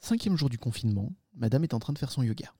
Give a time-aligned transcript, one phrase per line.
[0.00, 2.52] Cinquième jour du confinement, madame est en train de faire son yoga.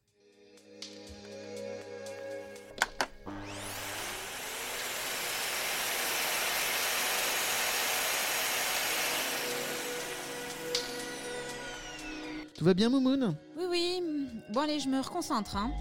[12.56, 13.36] Tout va bien, Moumoun?
[13.58, 14.02] Oui, oui.
[14.52, 15.56] Bon, allez, je me reconcentre.
[15.56, 15.72] Hein.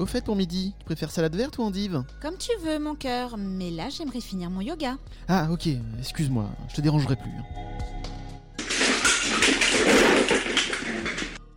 [0.00, 3.36] Au fait, pour midi, tu préfères salade verte ou endive Comme tu veux, mon cœur.
[3.36, 4.96] Mais là, j'aimerais finir mon yoga.
[5.28, 5.68] Ah, ok,
[5.98, 7.30] excuse-moi, je te dérangerai plus.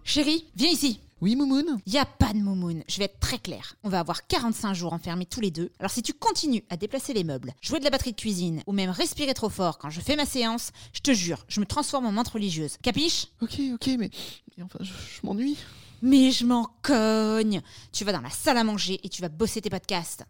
[0.04, 1.00] Chérie, viens ici.
[1.22, 1.80] Oui, Moumoun?
[1.88, 3.78] Y a pas de moumoun, je vais être très claire.
[3.82, 5.72] On va avoir 45 jours enfermés tous les deux.
[5.80, 8.73] Alors si tu continues à déplacer les meubles, jouer de la batterie de cuisine ou
[8.73, 12.08] même respirer trop fort quand je fais ma séance, je te jure, je me transforme
[12.08, 12.76] en menthe religieuse.
[12.82, 13.28] Capiche?
[13.42, 14.10] Ok, ok, mais.
[14.58, 15.58] mais enfin, je, je m'ennuie.
[16.06, 17.62] Mais je m'en cogne.
[17.94, 20.26] Tu vas dans la salle à manger et tu vas bosser tes podcasts.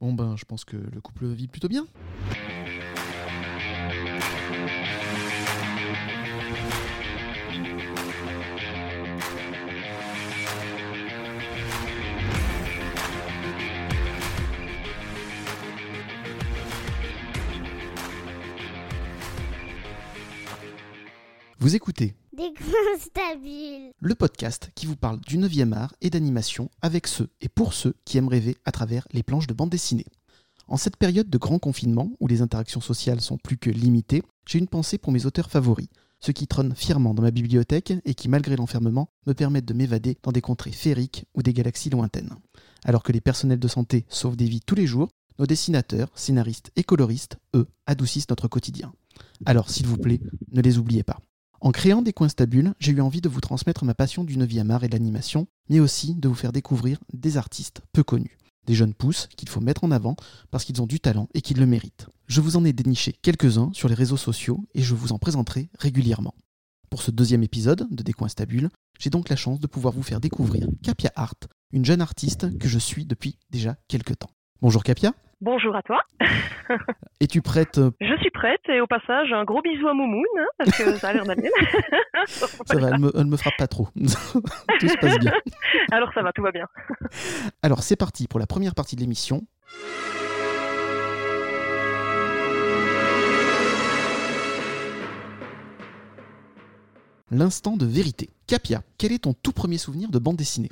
[0.00, 1.86] Bon, ben, je pense que le couple vit plutôt bien.
[21.58, 22.14] Vous écoutez
[24.00, 27.94] Le podcast qui vous parle du 9e art et d'animation avec ceux et pour ceux
[28.06, 30.06] qui aiment rêver à travers les planches de bande dessinée.
[30.66, 34.58] En cette période de grand confinement où les interactions sociales sont plus que limitées, j'ai
[34.58, 35.88] une pensée pour mes auteurs favoris,
[36.18, 40.16] ceux qui trônent fièrement dans ma bibliothèque et qui, malgré l'enfermement, me permettent de m'évader
[40.22, 42.36] dans des contrées féeriques ou des galaxies lointaines.
[42.84, 46.70] Alors que les personnels de santé sauvent des vies tous les jours, nos dessinateurs, scénaristes
[46.76, 48.94] et coloristes, eux, adoucissent notre quotidien.
[49.44, 50.20] Alors, s'il vous plaît,
[50.52, 51.20] ne les oubliez pas.
[51.62, 54.70] En créant des coins stables, j'ai eu envie de vous transmettre ma passion du 9e
[54.70, 58.38] art et de l'animation, mais aussi de vous faire découvrir des artistes peu connus.
[58.66, 60.16] Des jeunes pousses qu'il faut mettre en avant
[60.50, 62.06] parce qu'ils ont du talent et qu'ils le méritent.
[62.28, 65.68] Je vous en ai déniché quelques-uns sur les réseaux sociaux et je vous en présenterai
[65.78, 66.34] régulièrement.
[66.88, 70.02] Pour ce deuxième épisode de Des coins stables, j'ai donc la chance de pouvoir vous
[70.02, 71.36] faire découvrir Capia Art,
[71.72, 74.30] une jeune artiste que je suis depuis déjà quelques temps.
[74.62, 76.02] Bonjour Capia, Bonjour à toi.
[77.20, 80.46] es-tu prête euh, Je suis prête et au passage, un gros bisou à Moumoun, hein,
[80.58, 81.50] parce que ça a l'air d'aller.
[82.26, 83.88] Ça va, elle me, elle me frappe pas trop.
[83.96, 84.08] Tout
[84.88, 85.32] se passe bien.
[85.90, 86.66] Alors ça va, tout va bien.
[87.62, 89.46] Alors c'est parti pour la première partie de l'émission.
[97.30, 98.28] L'instant de vérité.
[98.46, 100.70] Capia, quel est ton tout premier souvenir de bande dessinée?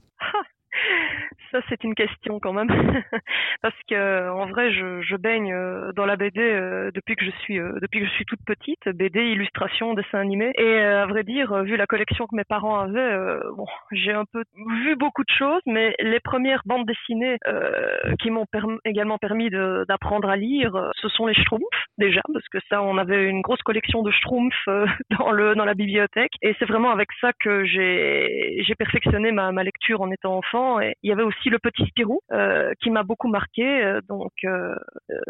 [1.51, 2.69] Ça, c'est une question quand même,
[3.63, 7.31] parce que en vrai, je, je baigne euh, dans la BD euh, depuis que je
[7.43, 10.53] suis euh, depuis que je suis toute petite, BD, illustration, dessin animé.
[10.59, 14.43] Et à vrai dire, vu la collection que mes parents avaient, bon, j'ai un peu
[14.85, 19.49] vu beaucoup de choses, mais les premières bandes dessinées euh, qui m'ont perm- également permis
[19.49, 21.63] d'apprendre à lire, ce sont les Schtroumpfs
[21.97, 24.67] déjà, parce que ça, on avait une grosse collection de Schtroumpfs
[25.19, 29.51] dans le dans la bibliothèque, et c'est vraiment avec ça que j'ai j'ai perfectionné ma,
[29.53, 30.81] ma lecture en étant enfant.
[30.81, 34.33] Et il y avait aussi le Petit Spirou euh, qui m'a beaucoup marqué, euh, donc
[34.45, 34.75] euh,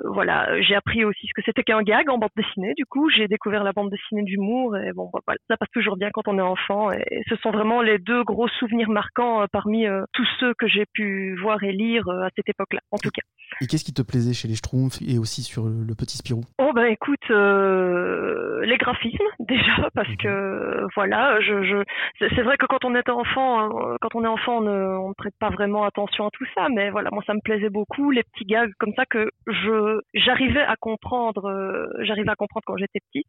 [0.05, 2.75] voilà, j'ai appris aussi ce que c'était qu'un gag en bande dessinée.
[2.77, 5.97] Du coup, j'ai découvert la bande dessinée d'humour et bon, bah, voilà, ça passe toujours
[5.97, 6.91] bien quand on est enfant.
[6.93, 11.37] Et ce sont vraiment les deux gros souvenirs marquants parmi tous ceux que j'ai pu
[11.41, 13.23] voir et lire à cette époque-là, en tout cas.
[13.61, 16.43] Et qu'est-ce qui te plaisait chez les Schtroumpfs et aussi sur le, petit Spirou?
[16.59, 21.83] Oh ben écoute, euh, les graphismes déjà parce que voilà, je, je
[22.21, 25.09] c'est vrai que quand on est enfant, euh, quand on est enfant, on ne, on
[25.09, 28.11] ne prête pas vraiment attention à tout ça, mais voilà, moi ça me plaisait beaucoup
[28.11, 32.77] les petits gags comme ça que je j'arrivais à comprendre, euh, j'arrivais à comprendre quand
[32.77, 33.29] j'étais petite.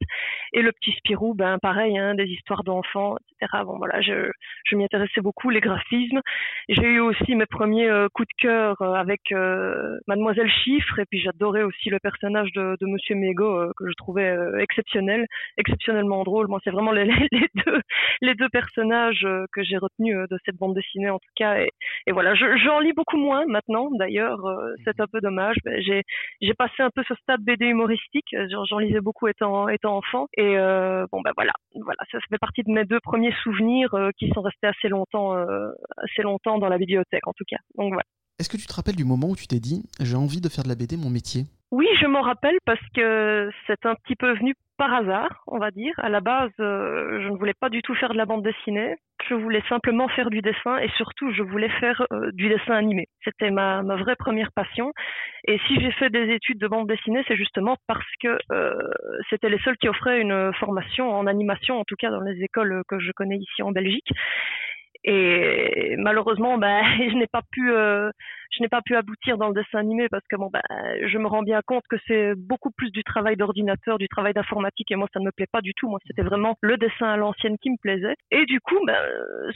[0.53, 3.63] Et le petit Spirou, ben pareil, hein, des histoires d'enfants, etc.
[3.65, 4.31] Bon voilà, je
[4.65, 6.21] je m'y intéressais beaucoup les graphismes.
[6.69, 11.05] J'ai eu aussi mes premiers euh, coups de cœur euh, avec euh, Mademoiselle Chiffre et
[11.05, 15.25] puis j'adorais aussi le personnage de, de Monsieur Mégo euh, que je trouvais euh, exceptionnel,
[15.57, 16.47] exceptionnellement drôle.
[16.47, 17.81] Moi, c'est vraiment les, les- deux
[18.21, 21.59] les deux personnages euh, que j'ai retenus euh, de cette bande dessinée en tout cas.
[21.61, 21.69] Et,
[22.07, 23.89] et voilà, je- j'en lis beaucoup moins maintenant.
[23.91, 25.55] D'ailleurs, euh, c'est un peu dommage.
[25.63, 28.35] Ben, j'ai passé un peu ce stade BD humoristique.
[28.51, 30.27] J'en j'en lisais beaucoup étant étant enfant.
[30.37, 34.09] Et euh, bon ben voilà, voilà, ça fait partie de mes deux premiers souvenirs euh,
[34.17, 37.57] qui sont restés assez longtemps euh, assez longtemps dans la bibliothèque en tout cas.
[37.77, 38.03] Donc voilà.
[38.39, 40.63] Est-ce que tu te rappelles du moment où tu t'es dit j'ai envie de faire
[40.63, 41.43] de la BD mon métier?
[41.71, 45.71] Oui, je m'en rappelle parce que c'est un petit peu venu par hasard, on va
[45.71, 45.93] dire.
[45.97, 48.95] À la base, euh, je ne voulais pas du tout faire de la bande dessinée.
[49.27, 53.09] Je voulais simplement faire du dessin et surtout, je voulais faire euh, du dessin animé.
[53.25, 54.93] C'était ma, ma vraie première passion.
[55.45, 58.73] Et si j'ai fait des études de bande dessinée, c'est justement parce que euh,
[59.29, 62.83] c'était les seuls qui offraient une formation en animation, en tout cas dans les écoles
[62.87, 64.09] que je connais ici en Belgique.
[65.03, 66.81] Et malheureusement, ben,
[67.11, 68.11] je n'ai pas pu, euh,
[68.51, 70.61] je n'ai pas pu aboutir dans le dessin animé parce que bon, bah,
[71.05, 74.91] je me rends bien compte que c'est beaucoup plus du travail d'ordinateur, du travail d'informatique
[74.91, 75.89] et moi ça ne me plaît pas du tout.
[75.89, 78.15] Moi c'était vraiment le dessin à l'ancienne qui me plaisait.
[78.31, 78.99] Et du coup, bah,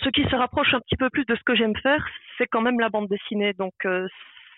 [0.02, 2.06] ce qui se rapproche un petit peu plus de ce que j'aime faire,
[2.38, 3.54] c'est quand même la bande dessinée.
[3.54, 4.08] Donc euh,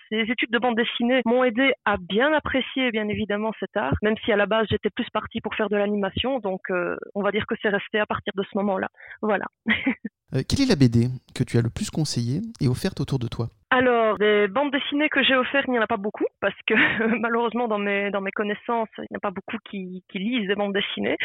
[0.10, 4.16] ces études de bande dessinée m'ont aidé à bien apprécier, bien évidemment, cet art, même
[4.24, 6.40] si à la base j'étais plus partie pour faire de l'animation.
[6.40, 8.90] Donc, euh, on va dire que c'est resté à partir de ce moment-là.
[9.22, 9.46] Voilà.
[10.34, 13.28] Euh, quelle est la BD que tu as le plus conseillée et offerte autour de
[13.28, 16.56] toi alors, des bandes dessinées que j'ai offertes, il n'y en a pas beaucoup, parce
[16.66, 16.76] que
[17.20, 20.56] malheureusement, dans mes, dans mes connaissances, il n'y a pas beaucoup qui, qui lisent des
[20.56, 21.18] bandes dessinées.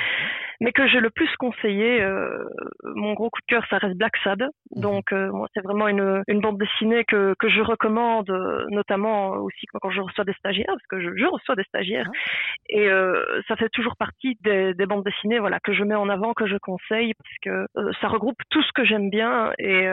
[0.61, 2.45] Mais que j'ai le plus conseillé, euh,
[2.83, 4.43] mon gros coup de cœur, ça reste Black Sad.
[4.43, 4.83] Mhm.
[4.83, 8.31] Donc, euh, moi, c'est vraiment une, une bande dessinée que, que je recommande,
[8.71, 12.09] notamment aussi quand je reçois des stagiaires, parce que je, je reçois des stagiaires.
[12.09, 12.19] Ah.
[12.69, 16.09] Et euh, ça fait toujours partie des, des, bandes dessinées voilà, que je mets en
[16.09, 19.53] avant, que je conseille, parce que ça regroupe tout ce que j'aime bien.
[19.59, 19.87] Et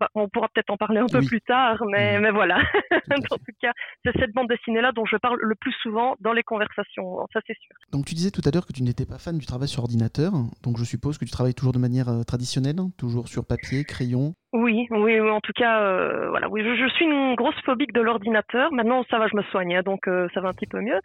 [0.00, 2.58] bah, on pourra peut-être en parler un peu plus tard, mais mais, voilà.
[2.58, 3.72] en tout cas,
[4.04, 7.56] c'est cette bande dessinée-là dont je parle le plus souvent dans les conversations, ça c'est
[7.58, 7.74] sûr.
[7.92, 10.32] Donc tu disais tout à l'heure que tu n'étais pas fan du travail sur ordinateur,
[10.62, 14.34] donc je suppose que tu travailles toujours de manière euh, traditionnelle, toujours sur papier, crayon
[14.54, 18.72] oui, oui, en tout cas, euh, voilà, oui, je, suis une grosse phobique de l'ordinateur.
[18.72, 21.00] Maintenant, ça va, je me soigne, hein, donc euh, ça va un petit peu mieux.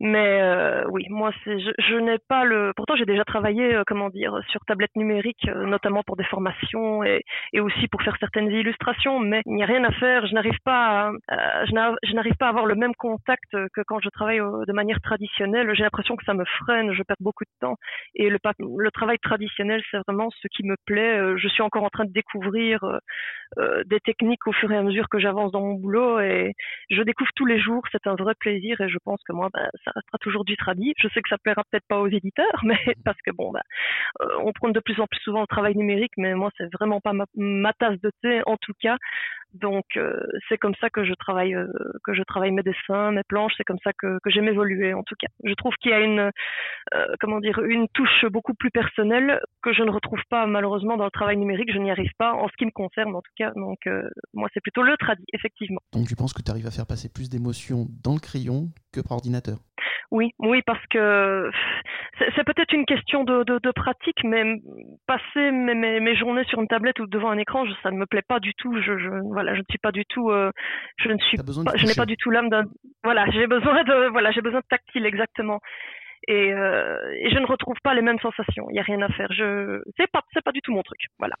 [0.00, 2.72] Mais euh, oui, moi, je, je n'ai pas le.
[2.74, 7.22] Pourtant, j'ai déjà travaillé, comment dire, sur tablette numérique, notamment pour des formations et,
[7.52, 9.20] et, aussi pour faire certaines illustrations.
[9.20, 10.26] Mais il n'y a rien à faire.
[10.26, 14.08] Je n'arrive pas, à, je n'arrive pas à avoir le même contact que quand je
[14.08, 15.70] travaille de manière traditionnelle.
[15.74, 16.94] J'ai l'impression que ça me freine.
[16.94, 17.76] Je perds beaucoup de temps.
[18.14, 21.36] Et le, le travail traditionnel, c'est vraiment ce qui me plaît.
[21.36, 22.98] Je suis encore en train de découvrir euh,
[23.58, 26.54] euh, des techniques au fur et à mesure que j'avance dans mon boulot et
[26.90, 27.82] je découvre tous les jours.
[27.92, 30.94] C'est un vrai plaisir et je pense que moi, bah, ça restera toujours du tradit.
[30.98, 33.62] Je sais que ça plaira peut-être pas aux éditeurs, mais parce que bon, bah,
[34.20, 37.00] euh, on prend de plus en plus souvent le travail numérique, mais moi, c'est vraiment
[37.00, 38.96] pas ma, tasse de thé en tout cas.
[39.54, 39.98] Donc
[40.48, 41.56] c'est comme ça que je travaille
[42.04, 45.02] que je travaille mes dessins, mes planches, c'est comme ça que, que j'aime évoluer en
[45.02, 45.28] tout cas.
[45.44, 46.30] Je trouve qu'il y a une
[47.20, 51.10] comment dire une touche beaucoup plus personnelle que je ne retrouve pas malheureusement dans le
[51.10, 53.50] travail numérique, je n'y arrive pas en ce qui me concerne en tout cas.
[53.56, 53.78] Donc
[54.34, 55.80] moi c'est plutôt le tradit effectivement.
[55.92, 59.00] Donc tu penses que tu arrives à faire passer plus d'émotions dans le crayon que
[59.00, 59.58] par ordinateur?
[60.10, 61.50] Oui, oui, parce que
[62.18, 64.44] c'est peut-être une question de, de, de, pratique, mais
[65.06, 67.96] passer mes, mes, mes, journées sur une tablette ou devant un écran, je, ça ne
[67.96, 68.74] me plaît pas du tout.
[68.80, 70.52] Je, je voilà, je ne suis pas du tout, euh,
[70.98, 72.64] je ne suis, pas, je n'ai pas du tout l'âme d'un,
[73.02, 75.60] voilà, j'ai besoin de, voilà, j'ai besoin de tactile exactement.
[76.28, 78.66] Et, euh, et, je ne retrouve pas les mêmes sensations.
[78.70, 79.28] Il n'y a rien à faire.
[79.32, 80.98] Je, c'est pas, c'est pas du tout mon truc.
[81.18, 81.36] Voilà.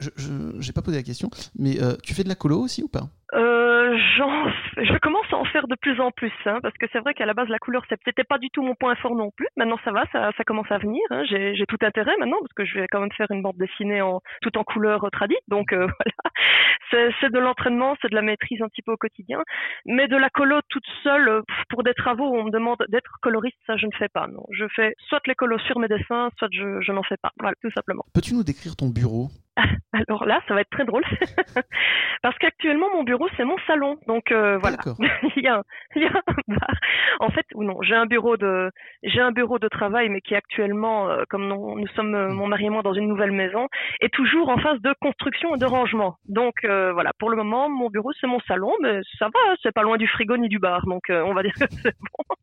[0.00, 0.10] je,
[0.58, 3.08] j'ai pas posé la question, mais euh, tu fais de la colo aussi ou pas?
[3.34, 3.96] Euh,
[4.76, 7.26] je commence à en faire de plus en plus, hein, parce que c'est vrai qu'à
[7.26, 9.46] la base la couleur c'était pas du tout mon point fort non plus.
[9.56, 11.02] Maintenant ça va, ça, ça commence à venir.
[11.10, 11.22] Hein.
[11.28, 14.20] J'ai, tout intérêt maintenant parce que je vais quand même faire une bande dessinée en
[14.42, 15.36] tout en couleur tradie.
[15.48, 15.86] Donc euh,
[16.90, 19.42] voilà, c'est, de l'entraînement, c'est de la maîtrise un petit peu au quotidien.
[19.86, 23.18] Mais de la colo toute seule euh, pour des travaux où on me demande d'être
[23.22, 24.26] coloriste, ça je ne fais pas.
[24.26, 27.30] Non, je fais soit les colos sur mes dessins, soit je, je n'en fais pas.
[27.38, 28.04] Voilà, tout simplement.
[28.14, 29.28] Peux-tu nous décrire ton bureau?
[29.92, 31.04] Alors là, ça va être très drôle
[32.22, 34.76] parce qu'actuellement mon bureau c'est mon salon, donc euh, voilà.
[35.36, 35.62] il, y a un,
[35.96, 36.74] il y a un bar.
[37.20, 38.70] En fait, ou non, j'ai un bureau de
[39.02, 42.32] j'ai un bureau de travail, mais qui est actuellement, euh, comme nous, nous sommes euh,
[42.32, 43.68] mon mari et moi dans une nouvelle maison,
[44.00, 46.16] est toujours en phase de construction et de rangement.
[46.28, 49.82] Donc voilà, pour le moment, mon bureau c'est mon salon, mais ça va, c'est pas
[49.82, 52.36] loin du frigo ni du bar, donc on va dire que c'est bon.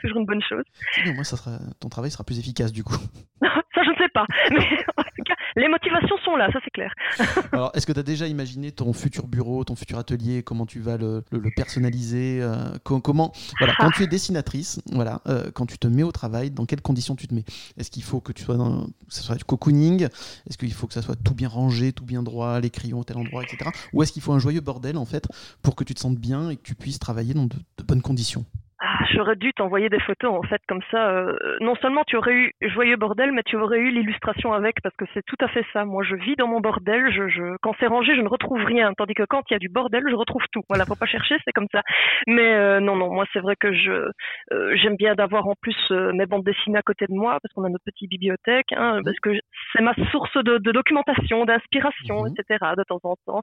[0.00, 0.64] toujours une bonne chose.
[1.14, 2.98] moi, ça sera, ton travail sera plus efficace du coup.
[3.74, 4.26] ça, pas.
[4.50, 6.92] Mais en tout cas, les motivations sont là, ça c'est clair.
[7.52, 10.80] Alors, est-ce que tu as déjà imaginé ton futur bureau, ton futur atelier, comment tu
[10.80, 15.78] vas le, le, personnaliser euh, Comment, voilà, quand tu es dessinatrice, voilà, euh, quand tu
[15.78, 17.44] te mets au travail, dans quelles conditions tu te mets?
[17.76, 20.04] Est-ce qu'il faut que tu sois dans, ça soit du cocooning?
[20.48, 23.04] Est-ce qu'il faut que ça soit tout bien rangé, tout bien droit, les crayons au
[23.04, 23.70] tel endroit, etc.
[23.92, 25.26] Ou est-ce qu'il faut un joyeux bordel en fait
[25.62, 28.44] pour que tu te sentes bien et que tu puisses travailler dans de bonnes conditions?
[28.90, 31.10] Ah, j'aurais dû t'envoyer des photos en fait comme ça.
[31.10, 34.96] Euh, non seulement tu aurais eu joyeux bordel, mais tu aurais eu l'illustration avec parce
[34.96, 35.84] que c'est tout à fait ça.
[35.84, 37.12] Moi, je vis dans mon bordel.
[37.12, 37.56] Je, je...
[37.60, 40.04] quand c'est rangé, je ne retrouve rien, tandis que quand il y a du bordel,
[40.08, 40.62] je retrouve tout.
[40.70, 41.82] Voilà, faut pas chercher, c'est comme ça.
[42.26, 44.10] Mais euh, non, non, moi c'est vrai que je
[44.52, 47.64] euh, j'aime bien d'avoir en plus mes bandes dessinées à côté de moi parce qu'on
[47.64, 49.30] a notre petite bibliothèque, hein, parce que
[49.74, 52.32] c'est ma source de, de documentation, d'inspiration, mhm.
[52.38, 52.64] etc.
[52.78, 53.42] De temps en temps.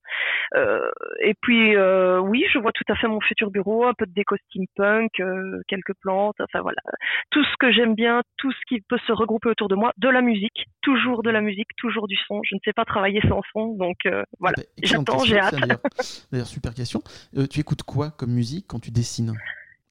[1.21, 4.35] et puis oui, je vois tout à fait mon futur bureau, un peu de déco
[4.49, 5.21] steampunk
[5.68, 6.82] quelques plantes, enfin voilà,
[7.32, 10.10] tout ce que j'aime bien, tout ce qui peut se regrouper autour de moi, de
[10.10, 12.42] la musique, toujours de la musique, toujours du son.
[12.44, 15.56] Je ne sais pas travailler sans son, donc euh, voilà, ah bah, j'attends, j'ai hâte.
[16.32, 17.01] D'ailleurs, super question.
[17.38, 19.34] Euh, tu écoutes quoi comme musique quand tu dessines?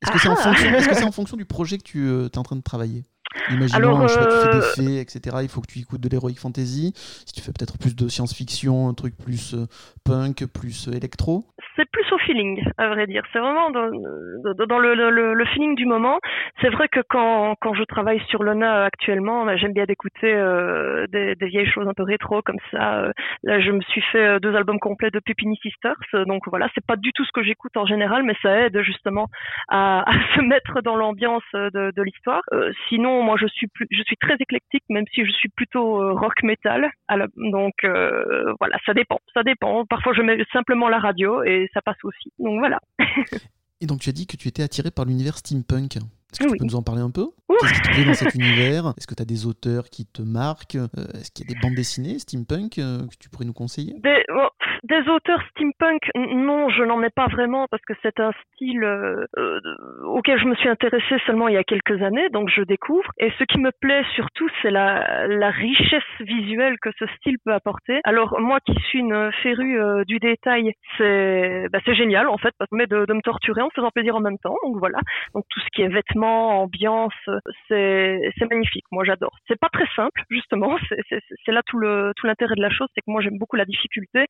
[0.02, 0.36] Est-ce que c'est en, ah.
[0.36, 3.04] fonction, en fonction du projet que tu euh, es en train de travailler?
[3.50, 5.36] Imaginons, Alors, tu fais euh, des faits, etc.
[5.42, 6.92] Il faut que tu écoutes de l'heroic fantasy.
[6.96, 9.66] Si tu fais peut-être plus de science-fiction, un truc plus euh,
[10.04, 11.44] punk, plus euh, électro.
[11.76, 13.22] C'est plus au feeling, à vrai dire.
[13.32, 13.86] C'est vraiment dans,
[14.78, 16.18] le, le- le feeling du moment.
[16.60, 21.06] C'est vrai que quand, quand je travaille sur l'ONA actuellement, bah, j'aime bien d'écouter euh,
[21.08, 23.08] des, des vieilles choses un peu rétro comme ça.
[23.42, 25.96] Là, je me suis fait deux albums complets de Pupini Sisters.
[26.26, 29.26] Donc voilà, c'est pas du tout ce que j'écoute en général, mais ça aide justement
[29.68, 32.42] à, à se mettre dans l'ambiance de, de l'histoire.
[32.52, 36.00] Euh, sinon, moi, je suis plus, je suis très éclectique, même si je suis plutôt
[36.00, 36.90] euh, rock metal.
[37.36, 39.84] Donc euh, voilà, ça dépend, ça dépend.
[39.86, 42.32] Parfois, je mets simplement la radio et ça passe aussi.
[42.38, 42.80] Donc voilà.
[43.80, 45.96] Et donc tu as dit que tu étais attiré par l'univers steampunk.
[45.96, 47.28] Est-ce que tu peux nous en parler un peu?
[47.60, 48.94] Qu'est-ce qui te plaît dans cet univers?
[48.96, 50.76] Est-ce que tu as des auteurs qui te marquent?
[50.76, 53.94] Euh, Est-ce qu'il y a des bandes dessinées steampunk que tu pourrais nous conseiller?
[54.02, 54.53] Des, bon, pff,
[54.84, 59.24] des auteurs steampunk, non, je n'en ai pas vraiment parce que c'est un style euh,
[59.38, 59.60] euh,
[60.04, 63.10] auquel je me suis intéressée seulement il y a quelques années, donc je découvre.
[63.18, 67.54] Et ce qui me plaît surtout, c'est la, la richesse visuelle que ce style peut
[67.54, 68.00] apporter.
[68.04, 72.70] Alors moi qui suis une férue euh, du détail, c'est bah, génial en fait, parce
[72.70, 74.56] que de, de me torturer en faisant plaisir en même temps.
[74.64, 74.98] Donc voilà.
[75.34, 77.14] Donc tout ce qui est vêtements, ambiance,
[77.68, 78.84] c'est magnifique.
[78.92, 79.34] Moi j'adore.
[79.48, 80.76] C'est pas très simple justement.
[81.08, 83.64] C'est là tout le tout l'intérêt de la chose, c'est que moi j'aime beaucoup la
[83.64, 84.26] difficulté.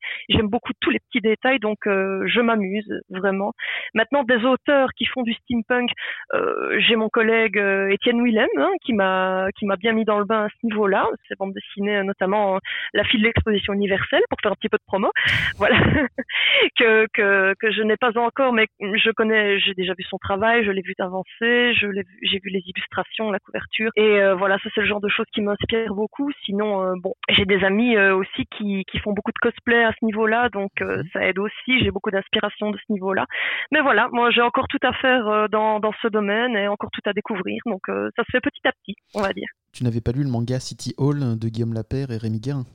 [0.47, 3.53] Beaucoup tous les petits détails, donc euh, je m'amuse vraiment.
[3.93, 5.89] Maintenant des auteurs qui font du steampunk,
[6.33, 10.19] euh, j'ai mon collègue euh, Étienne Willem hein, qui m'a qui m'a bien mis dans
[10.19, 11.07] le bain à ce niveau-là.
[11.27, 12.59] Ses bandes dessinées, notamment
[12.93, 15.11] La file de l'exposition universelle, pour faire un petit peu de promo.
[15.57, 15.77] Voilà
[16.77, 20.71] que que je n'ai pas encore, mais je connais, j'ai déjà vu son travail, je
[20.71, 24.81] l'ai vu avancer, je l'ai j'ai vu les illustrations, la couverture, et voilà, ça c'est
[24.81, 26.31] le genre de choses qui m'inspire beaucoup.
[26.45, 30.34] Sinon, bon, j'ai des amis aussi qui qui font beaucoup de cosplay à ce niveau-là,
[30.51, 31.09] donc euh, Mhm.
[31.13, 31.79] ça aide aussi.
[31.81, 33.25] J'ai beaucoup d'inspiration de ce niveau-là.
[33.71, 36.89] Mais voilà, moi j'ai encore tout à faire euh, dans dans ce domaine et encore
[36.91, 39.47] tout à découvrir, donc euh, ça se fait petit à petit, on va dire.
[39.73, 42.65] Tu n'avais pas lu le manga City Hall de Guillaume Lapère et Rémi Guérin?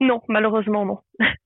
[0.00, 0.98] Non, malheureusement non.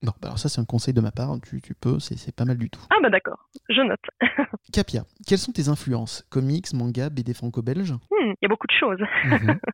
[0.03, 2.45] Non, bah alors ça c'est un conseil de ma part, tu, tu peux, c'est pas
[2.45, 2.81] mal du tout.
[2.91, 3.39] Ah bah d'accord,
[3.69, 4.01] je note.
[4.73, 7.93] Capia, quelles sont tes influences Comics, manga, BD franco-belge?
[8.11, 9.01] Hmm, Il y a beaucoup de choses.
[9.25, 9.59] Mhm.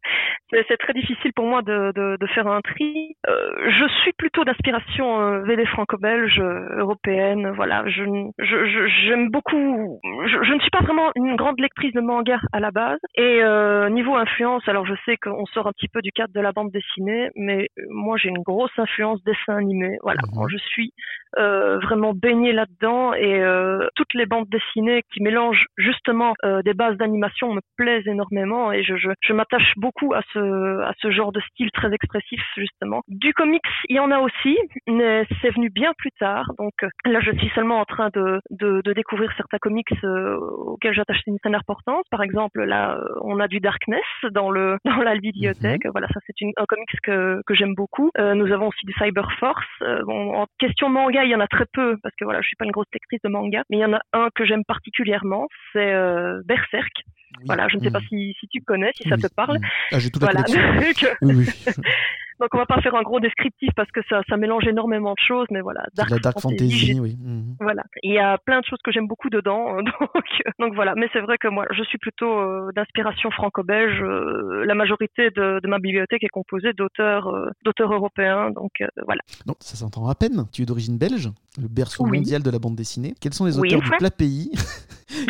[0.69, 3.14] C'est très difficile pour moi de, de, de faire un tri.
[3.28, 7.52] Euh, je suis plutôt d'inspiration euh, VD franco-belge, euh, européenne.
[7.54, 8.02] Voilà, je
[8.38, 10.00] je- je- j'aime beaucoup.
[10.26, 12.99] Je, je ne suis pas vraiment une grande lectrice de manga à la base.
[13.14, 16.40] Et euh, niveau influence, alors je sais qu'on sort un petit peu du cadre de
[16.40, 19.89] la bande dessinée, mais euh, moi j'ai une grosse influence dessin animé.
[20.02, 20.49] Voilà, Mhm.
[20.50, 20.92] Je suis
[21.38, 26.75] euh, vraiment baignée là-dedans et euh, toutes les bandes dessinées qui mélangent justement euh, des
[26.75, 31.11] bases d'animation me plaisent énormément et je, je, je m'attache beaucoup à ce, à ce
[31.11, 33.02] genre de style très expressif justement.
[33.09, 36.50] Du comics, il y en a aussi, mais c'est venu bien plus tard.
[36.59, 40.37] Donc euh, là, je suis seulement en train de, de, de découvrir certains comics euh,
[40.37, 42.04] auxquels j'attache une certaine importance.
[42.11, 45.82] Par exemple, là, euh, on a du Darkness dans le dans la bibliothèque.
[45.92, 48.11] Voilà, ça c'est un comics que, que j'aime beaucoup.
[48.18, 49.79] Euh, nous avons aussi du Cyber Force.
[49.82, 52.56] Euh, en question manga, il y en a très peu parce que voilà, je suis
[52.56, 55.49] pas une grosse lectrice de manga, mais il y en a un que j'aime particulièrement,
[55.72, 56.92] c'est euh, Berserk.
[57.38, 57.44] Oui.
[57.46, 58.06] Voilà, je ne sais pas Mhm.
[58.08, 59.58] si, si tu connais, si ça te parle.
[59.58, 59.64] Mhm.
[59.92, 60.42] Ah, j'ai toute la Voilà.
[61.22, 61.46] Donc, Oui,
[62.40, 65.18] donc on va pas faire un gros descriptif parce que ça, ça mélange énormément de
[65.26, 65.82] choses, mais voilà.
[65.94, 67.16] De la dark fantasy, oui.
[67.20, 67.56] Mhm.
[67.60, 70.25] Voilà, il y a plein de choses que j'aime beaucoup dedans, euh, donc,
[70.58, 70.94] donc voilà.
[70.96, 74.00] Mais c'est vrai que moi, je suis plutôt euh, d'inspiration franco-belge.
[74.02, 78.72] euh, la majorité de, de ma bibliothèque est composée d'auteurs, euh, d'auteurs européens, donc
[79.04, 79.20] voilà.
[79.46, 80.46] Non, ça s'entend à peine.
[80.52, 81.28] Tu es d'origine belge,
[81.60, 82.18] le berceau Oui.
[82.18, 83.14] mondial de la bande dessinée.
[83.20, 83.68] Quels sont les Oui.
[83.68, 84.50] auteurs du plat pays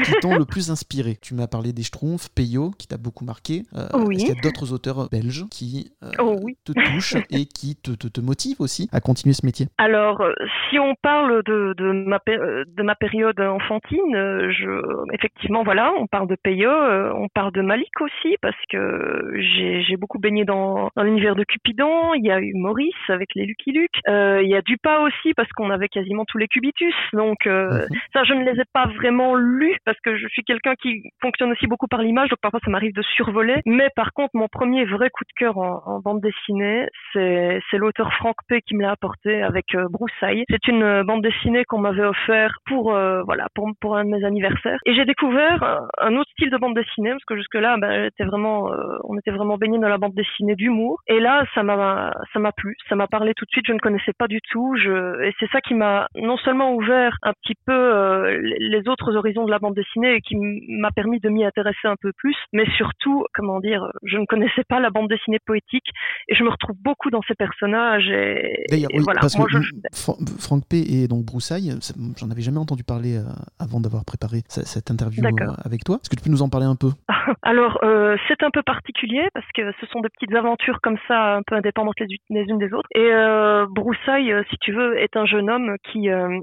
[0.04, 1.16] qui t'ont le plus inspiré?
[1.20, 3.62] Tu m'as parlé des Schtroumpfs, Peyo, qui t'a beaucoup marqué.
[3.74, 4.16] Euh, Oui.
[4.16, 6.56] Est-ce qu'il y a d'autres auteurs belges qui euh, Oh oui.
[6.64, 10.32] te touchent et qui te, te, te motivent aussi à continuer ce métier Alors, euh,
[10.68, 14.12] si on parle de, de, ma, euh, de ma période enfantine,
[14.50, 19.82] je, effectivement, voilà, on parle de Peyo, on parle de Malik aussi, parce que j'ai
[19.82, 22.14] j'ai beaucoup baigné dans, dans l'univers de Cupidon.
[22.14, 23.90] Il y a eu Maurice avec les Lucky Luke.
[24.08, 26.94] Euh, il y a Dupas aussi, parce qu'on avait quasiment tous les Cubitus.
[27.12, 27.86] Donc, Mhm.
[28.12, 31.50] ça, je ne les ai pas vraiment lus, parce que je suis quelqu'un qui fonctionne
[31.52, 33.60] aussi beaucoup par l'image, donc parfois ça m'arrive de survoler.
[33.66, 38.12] Mais par contre, mon premier vrai coup de cœur en, en bande dessinée, c'est l'auteur
[38.14, 40.44] Franck P qui me l'a apporté avec euh, Broussailles.
[40.48, 44.10] C'est une euh, bande dessinée qu'on m'avait offert pour euh, voilà pour pour un de
[44.10, 44.78] mes anniversaires.
[44.86, 48.24] Et j'ai découvert un, autre style de bande dessinée parce que jusque là, ben, j'étais
[48.24, 51.00] vraiment, euh, on était vraiment baigné dans la bande dessinée d'humour.
[51.06, 53.66] Et là, ça m'a ça m'a plu, ça m'a parlé tout de suite.
[53.66, 54.74] Je ne connaissais pas du tout.
[54.76, 59.16] Je et c'est ça qui m'a non seulement ouvert un petit peu euh, les autres
[59.16, 62.36] horizons de la bande dessinée et qui m'a permis de m'y intéresser un peu plus,
[62.52, 65.86] mais surtout, comment dire, je ne connaissais pas la bande dessinée poétique
[66.28, 69.20] et je me retrouve beaucoup dans ces personnages et, D'ailleurs, et oui, voilà.
[69.20, 71.72] parce Moi, que je- Fra- Franck P et donc Broussailles,
[72.18, 73.22] j'en avais jamais entendu parler euh,
[73.58, 75.54] avant d'avoir préparé ce- cette interview D'accord.
[75.54, 75.96] euh, avec toi.
[75.96, 76.90] Est-ce que tu peux nous en parler un peu?
[77.42, 81.36] Alors, euh, c'est un peu particulier parce que ce sont des petites aventures comme ça,
[81.36, 82.88] un peu indépendantes les, les unes des autres.
[82.94, 86.38] Et euh, Broussailles, si tu veux, est un jeune homme qui, euh,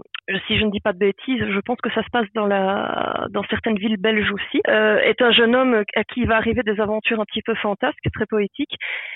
[0.48, 3.28] si je ne dis pas de bêtises, je pense que ça se passe dans la,
[3.32, 6.80] dans certaines villes belges aussi, euh, est un jeune homme à qui va arriver des
[6.80, 8.76] aventures un petit peu fantasques, très poétiques.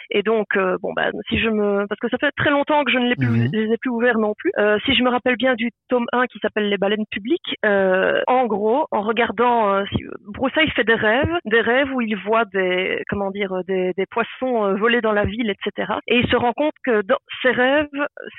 [0.10, 2.92] Et donc, euh, bon, bah, si je me, parce que ça fait très longtemps que
[2.92, 3.50] je ne plus, Mhm.
[3.52, 4.52] les ai plus ouverts non plus.
[4.58, 8.22] Euh, si je me rappelle bien du tome 1 qui s'appelle Les baleines publiques, euh,
[8.28, 10.04] en gros, en regardant, euh, si,
[10.34, 14.66] Broussailles fait des rêves, des rêves où il voit des, comment dire, des, des poissons
[14.66, 15.94] euh, voler dans la ville, etc.
[16.08, 17.88] Et il se rend compte que dans ses rêves,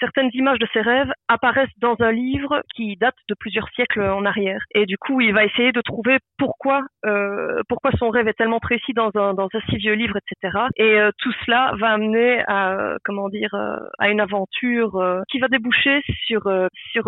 [0.00, 4.24] certaines images de ses rêves apparaissent dans un livre qui date de plusieurs siècles en
[4.24, 4.60] arrière.
[4.74, 8.60] Et du coup, il va essayer de trouver pourquoi, euh, pourquoi son rêve est tellement
[8.60, 10.58] précis dans un, dans un si vieux livre, etc.
[10.76, 15.48] Et euh, tout cela va amener à, comment dire, euh, à une aventure qui va
[15.48, 16.42] déboucher sur
[16.92, 17.04] sur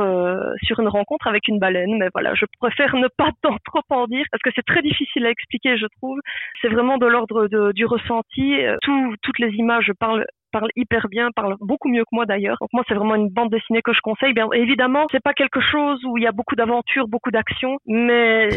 [0.63, 1.99] sur une rencontre avec une baleine.
[1.99, 3.31] Mais voilà, je préfère ne pas
[3.65, 6.19] trop en dire parce que c'est très difficile à expliquer, je trouve.
[6.63, 8.59] C'est vraiment de l'ordre du ressenti.
[8.83, 10.27] Tout, toutes les images parlent
[10.59, 12.57] parle hyper bien, parle beaucoup mieux que moi d'ailleurs.
[12.61, 14.33] Donc moi c'est vraiment une bande dessinée que je conseille.
[14.41, 18.49] Bien évidemment, c'est pas quelque chose où il y a beaucoup d'aventures, beaucoup d'action, mais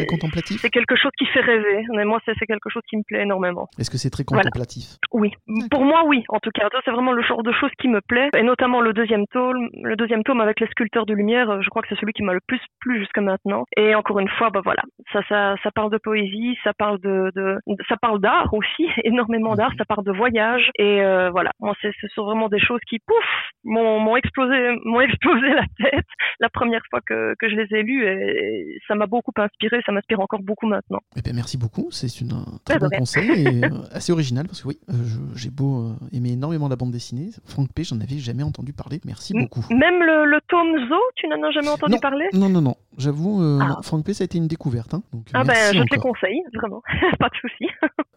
[0.62, 1.84] c'est quelque chose qui fait rêver.
[1.96, 3.66] Mais moi c'est quelque chose qui me plaît énormément.
[3.78, 4.44] Est-ce que c'est très Voilà.
[4.44, 4.84] contemplatif?
[5.12, 5.30] Oui,
[5.70, 6.66] pour moi oui, en tout cas.
[6.84, 9.96] C'est vraiment le genre de choses qui me plaît, et notamment le deuxième tome, le
[9.96, 11.50] deuxième tome avec les sculpteurs de lumière.
[11.50, 13.64] euh, Je crois que c'est celui qui m'a le plus plu jusqu'à maintenant.
[13.76, 17.30] Et encore une fois, bah voilà, ça, ça, ça parle de poésie, ça parle de,
[17.34, 21.50] de ça parle d'art aussi, énormément d'art, ça parle de voyage, et euh, voilà.
[21.60, 23.16] Moi, c'est, ce sont vraiment des choses qui, pouf,
[23.64, 24.54] m'ont, explosé,
[24.84, 26.06] m'ont explosé la tête
[26.40, 29.92] la première fois que, que je les ai lus, et ça m'a beaucoup inspiré, ça
[29.92, 31.00] m'inspire encore beaucoup maintenant.
[31.16, 34.12] Eh bien, merci beaucoup, c'est une- un très Ouais, de bon conseil et euh, assez
[34.12, 34.94] original parce que oui, euh,
[35.34, 39.00] j'ai beau euh, aimer énormément la bande dessinée, Franck P, j'en avais jamais entendu parler,
[39.04, 39.64] merci beaucoup.
[39.70, 41.98] Même le, le tome Zo, tu n'en as jamais entendu Non.
[42.00, 42.26] parler?
[42.32, 43.80] Non, non, non, j'avoue, euh, Ah.
[43.82, 44.94] Franck P, ça a été une découverte.
[44.94, 46.82] hein, donc, Ah ben, je te les conseille, vraiment,
[47.18, 47.66] pas de souci.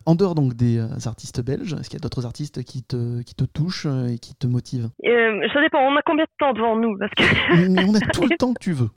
[0.05, 3.35] En dehors donc des artistes belges, est-ce qu'il y a d'autres artistes qui te, qui
[3.35, 4.89] te touchent euh, et qui te motivent?
[5.05, 6.97] Euh, ça dépend, on a combien de temps devant nous?
[6.97, 7.23] Parce que...
[7.69, 8.89] Mais on a tout le temps que tu veux.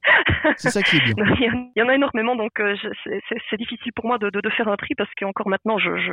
[0.57, 1.15] C'est ça qui est bien.
[1.41, 4.69] Il y en- a énormément, donc euh, c'est- difficile pour moi de, de, de faire
[4.69, 6.13] un tri parce qu'encore maintenant, je, je,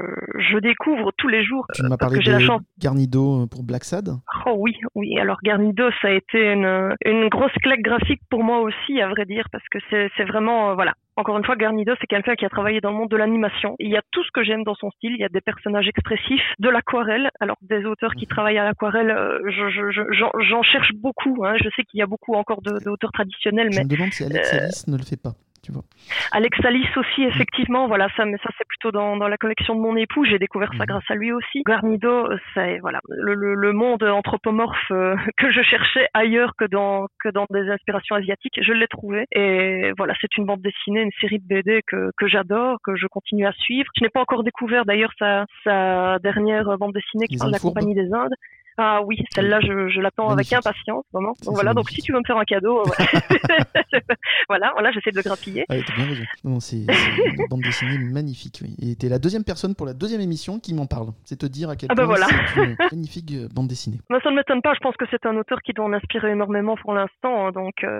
[0.51, 1.65] je découvre tous les jours.
[1.73, 2.61] Tu m'as parlé que j'ai la de chance.
[2.79, 4.09] Garnido pour Black Sad?
[4.45, 5.17] Oh oui, oui.
[5.19, 9.25] Alors Garnido, ça a été une, une grosse claque graphique pour moi aussi, à vrai
[9.25, 10.93] dire, parce que c'est c'est vraiment, euh, voilà.
[11.17, 13.75] Encore une fois, Garnido, c'est quelqu'un qui a travaillé dans le monde de l'animation.
[13.79, 15.11] Il y a tout ce que j'aime dans son style.
[15.11, 17.29] Il y a des personnages expressifs, de l'aquarelle.
[17.39, 21.43] Alors, des auteurs qui travaillent à l'aquarelle, euh, je- je- je- j'en cherche beaucoup.
[21.43, 21.55] Hein.
[21.61, 24.53] Je sais qu'il y a beaucoup encore d'auteurs traditionnels, Je mais me demande si Alex
[24.53, 25.33] euh, Alice ne le fait pas.
[25.63, 25.83] Tu vois.
[26.31, 29.79] Alex Alice aussi, effectivement, voilà, ça, mais ça c'est plutôt dans, dans la collection de
[29.79, 30.25] mon époux.
[30.25, 30.87] J'ai découvert ça Mhm.
[30.87, 31.61] grâce à lui aussi.
[31.67, 36.65] Garnido, euh, c'est voilà le, le, le monde anthropomorphe euh, que je cherchais ailleurs que
[36.65, 38.59] dans que dans des inspirations asiatiques.
[38.61, 42.27] Je l'ai trouvé et voilà, c'est une bande dessinée, une série de BD que que
[42.27, 43.89] j'adore, que je continue à suivre.
[43.97, 47.59] Je n'ai pas encore découvert d'ailleurs sa sa dernière bande dessinée qui parle de la
[47.59, 48.33] compagnie des Indes.
[48.77, 51.33] Ah oui, celle-là, je, je l'attends avec impatience, vraiment.
[51.45, 53.05] Donc voilà, donc si tu veux me faire un cadeau, ouais.
[54.49, 55.65] voilà, voilà, j'essaie de grappiller.
[55.69, 56.23] Ah, t'as bien raison.
[56.43, 56.85] Non, c'est une
[57.49, 58.59] bande dessinée magnifique.
[58.63, 58.75] Oui.
[58.81, 61.07] Et t'es la deuxième personne pour la deuxième émission qui m'en parle.
[61.25, 62.27] C'est te dire à quel Ah bah point voilà.
[62.53, 63.99] c'est une magnifique euh, bande dessinée.
[64.09, 64.73] Moi, ça ne m'étonne pas.
[64.73, 67.47] Je pense que c'est un auteur qui doit en inspirer énormément pour l'instant.
[67.47, 67.99] hein, Donc, euh,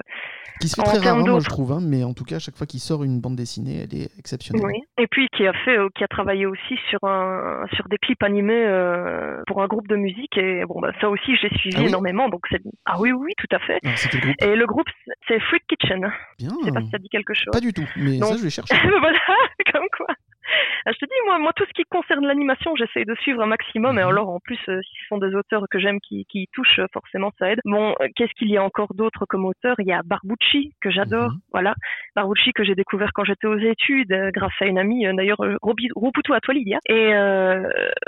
[0.61, 1.71] Qui se fait très termes rare, moi d'autres- je trouve.
[1.73, 4.09] hein, mais en tout cas, à chaque fois qu'il sort une bande dessinée, elle est
[4.17, 4.65] exceptionnelle.
[4.65, 4.79] oui.
[4.97, 8.23] Et puis, qui a fait, euh, qui a travaillé aussi sur un, sur des clips
[8.23, 10.37] animés euh, pour un groupe de musique.
[10.37, 12.29] Et bon, bah, ça aussi, j'ai suivi Ah oui énormément.
[12.29, 13.79] Donc, c'est ah oui, oui, tout à fait.
[13.83, 14.87] Groupe Et le groupe,
[15.27, 16.11] c'est Freak Kitchen.
[16.39, 16.49] Bien.
[16.59, 17.51] Je sais pas si ça dit quelque chose.
[17.51, 18.75] Pas du tout, mais ça je vais chercher.
[18.99, 19.19] voilà,
[19.71, 20.07] comme quoi.
[20.85, 23.45] Ah, Je te dis, moi, moi, tout ce qui concerne l'animation, j'essaye de suivre un
[23.45, 23.99] maximum.
[23.99, 24.07] Et Mhm.
[24.09, 26.79] alors, en plus, euh, si ce sont des auteurs que j'aime qui, qui y touchent,
[26.79, 27.59] euh, forcément, ça aide.
[27.65, 30.89] Bon, euh, qu'est-ce qu'il y a encore d'autres comme auteurs Il y a Barbucci, que
[30.89, 31.31] j'adore.
[31.33, 31.39] Mhm.
[31.51, 31.75] Voilà.
[32.15, 35.55] Barbucci, que j'ai découvert quand j'étais aux études, euh, grâce à une amie, d'ailleurs, euh,
[35.61, 36.79] Robi- Roputu Atualidia.
[36.89, 37.61] Et euh,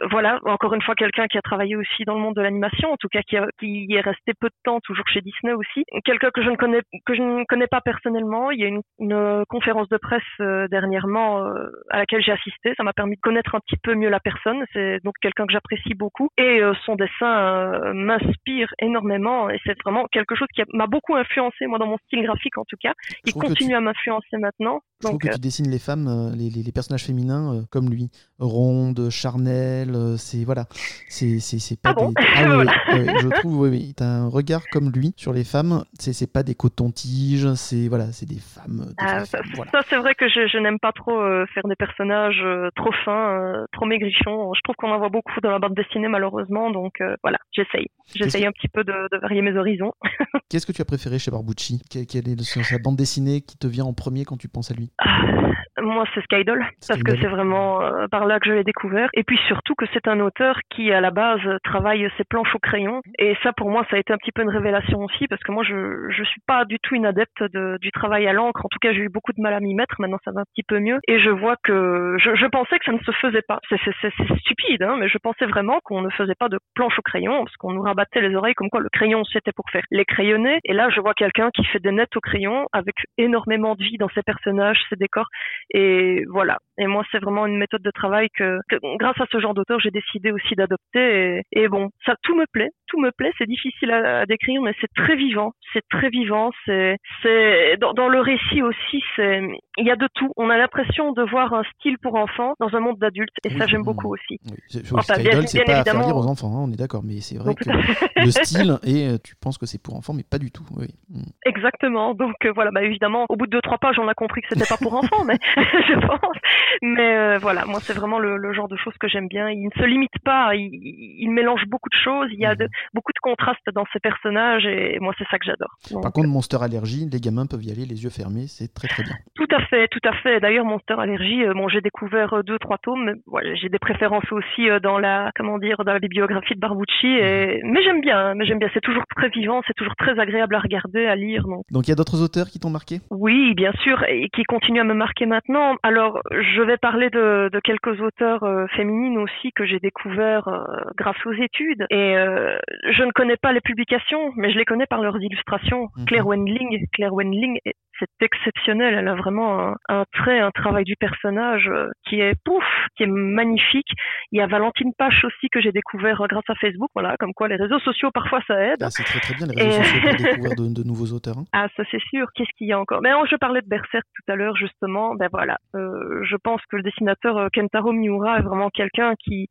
[0.09, 2.97] voilà, encore une fois, quelqu'un qui a travaillé aussi dans le monde de l'animation, en
[2.97, 5.85] tout cas, qui, a- qui y est resté peu de temps, toujours chez Disney aussi.
[6.05, 8.49] Quelqu'un que je ne connais, que je ne connais pas personnellement.
[8.49, 11.45] Il y a une, une, conférence de presse euh, dernièrement
[11.89, 12.73] à laquelle j'ai assisté.
[12.77, 14.63] Ça m'a permis de connaître un petit peu mieux la personne.
[14.73, 16.29] C'est donc quelqu'un que j'apprécie beaucoup.
[16.37, 19.49] Et euh, son dessin euh, m'inspire énormément.
[19.49, 22.57] Et c'est vraiment quelque chose qui a- m'a beaucoup influencé, moi, dans mon style graphique,
[22.57, 22.93] en tout cas.
[23.09, 24.81] Je Il trouve continue tu- à m'influencer maintenant.
[25.01, 27.89] Je trouve Donc, que euh, tu dessines les femmes, les, les- les personnages féminins comme
[27.89, 30.65] lui, rondes, charnelles, euh, c'est voilà,
[31.07, 32.09] c'est pas Ah bon?
[32.09, 32.15] des.
[32.53, 32.73] Voilà.
[32.93, 36.13] oui, oui, je trouve oui, oui, t'as un regard comme lui sur les femmes, c'est
[36.13, 38.85] c'est pas des cotons-tiges, c'est voilà, c'est des femmes.
[38.87, 39.71] des Ah, ça, femmes, voilà.
[39.71, 41.19] ça, c'est vrai que je, je n'aime pas trop
[41.53, 44.53] faire des personnages euh, trop fins, euh, trop maigrichons.
[44.53, 47.87] Je trouve qu'on en voit beaucoup dans la bande dessinée malheureusement, donc euh, voilà, j'essaye.
[48.15, 49.93] J'essaye un petit peu de, de varier mes horizons.
[50.49, 51.81] Qu'est-ce que tu as préféré chez Barbucci?
[51.89, 54.91] Quelle, est sa bande dessinée qui te vient en premier quand tu penses à lui?
[54.99, 59.09] Ah, moi, c'est Skydol, parce que c'est vraiment euh, par là que je l'ai découvert.
[59.13, 62.59] Et puis surtout que c'est un auteur qui, à la base, travaille ses planches au
[62.59, 63.01] crayon.
[63.19, 65.51] Et ça, pour moi, ça a été un petit peu une révélation aussi, parce que
[65.51, 68.65] moi, je je suis pas du tout une adepte de, du travail à l'encre.
[68.65, 69.95] En tout cas, j'ai eu beaucoup de mal à m'y mettre.
[69.99, 70.99] Maintenant, ça va un petit peu mieux.
[71.07, 73.59] Et je vois que je, je pensais que ça ne se faisait pas.
[73.69, 76.59] C'est c'est- c'est- c'est stupide, hein, mais je pensais vraiment qu'on ne faisait pas de
[76.75, 79.65] planches au crayon, parce qu'on nous rabattait les oreilles comme quoi le crayon, c'était pour
[79.71, 80.59] faire les crayonnés.
[80.65, 83.97] Et là, je vois quelqu'un qui fait des nets au crayon avec énormément de vie
[83.97, 85.27] dans ses personnages, ses décors.
[85.71, 86.57] Et voilà.
[86.77, 88.59] Et moi, c'est vraiment une méthode de travail que,
[88.97, 91.41] grâce à ce genre d'auteur, j'ai décidé aussi d'adopter.
[91.51, 93.31] Et bon, ça, tout me plaît, tout me plaît.
[93.37, 95.53] C'est difficile à, à décrire, mais c'est très vivant.
[95.73, 96.51] C'est très vivant.
[96.65, 99.01] C'est, c'est dans, dans le récit aussi.
[99.15, 99.41] C'est,
[99.77, 100.31] il y a de tout.
[100.37, 103.65] On a l'impression de voir un style pour enfants dans un monde d'adultes, et ça,
[103.65, 103.69] Oui.
[103.71, 104.39] j'aime beaucoup aussi.
[104.45, 106.05] Oui, c'est- Enfin, bien- Skydol, c'est bien pas à faire évidemment.
[106.07, 109.07] lire aux enfants, hein, on est d'accord, mais c'est vrai Donc, que le style, et
[109.07, 110.63] euh, tu penses que c'est pour enfants, mais pas du tout.
[110.77, 110.87] Oui.
[111.09, 111.21] Mm.
[111.45, 112.13] Exactement.
[112.13, 114.47] Donc euh, voilà, bah évidemment, au bout de deux trois pages, on a compris que
[114.49, 116.37] c'était pas pour enfants, mais je pense.
[116.81, 119.49] Mais euh, voilà, moi c'est vraiment le, le genre de choses que j'aime bien.
[119.49, 122.27] Il ne se limite pas, il, il mélange beaucoup de choses.
[122.31, 125.45] Il y a de, beaucoup de contrastes dans ses personnages et moi c'est ça que
[125.45, 125.75] j'adore.
[126.01, 129.03] Par contre, Monster Allergie, les gamins peuvent y aller les yeux fermés, c'est très très
[129.03, 129.15] bien.
[129.35, 130.39] Tout à fait, tout à fait.
[130.39, 133.15] D'ailleurs, Monster Allergy, euh, bon, j'ai découvert euh, deux, trois tomes.
[133.27, 137.07] voilà, j'ai des préférences aussi euh, dans la, comment dire, dans la bibliographie de Barbucci.
[137.07, 137.61] Et...
[137.63, 138.69] Mais j'aime bien, hein, mais j'aime bien.
[138.73, 141.43] C'est toujours très vivant, c'est toujours très agréable à regarder, à lire.
[141.43, 142.99] Donc Donc il y a d'autres auteurs qui t'ont marqué?
[143.11, 145.75] Oui, bien sûr, et qui continuent à me marquer maintenant.
[145.83, 150.63] Alors, je vais parler de, de quelques auteurs euh, féminines aussi que j'ai découverts euh,
[150.97, 151.85] grâce aux études.
[151.89, 152.57] Et euh,
[152.89, 155.89] je ne connais pas les publications, mais je les connais par leurs illustrations.
[155.97, 156.05] Mhm.
[156.05, 157.75] Claire Wendling, Claire Wendling, est-
[158.19, 158.93] c'est exceptionnel.
[158.95, 162.63] Elle a vraiment un, un trait, un travail du personnage euh, qui est pouf,
[162.95, 163.89] qui est magnifique.
[164.31, 166.89] Il y a Valentine Pache aussi que j'ai découvert euh, grâce à Facebook.
[166.93, 168.81] Voilà, comme quoi les réseaux sociaux parfois ça aide.
[168.83, 170.11] Ah, C'est très très bien les réseaux Et- sociaux pour
[170.49, 171.37] découvrir de, de nouveaux auteurs.
[171.37, 171.45] hein.
[171.53, 172.27] Ah, ça c'est sûr.
[172.35, 173.01] Qu'est-ce qu'il y a encore?
[173.01, 175.15] Ben, je parlais de Berserk tout à l'heure justement.
[175.15, 179.47] Ben voilà, Euh, je pense que le dessinateur Kentaro Miura est vraiment quelqu'un qui,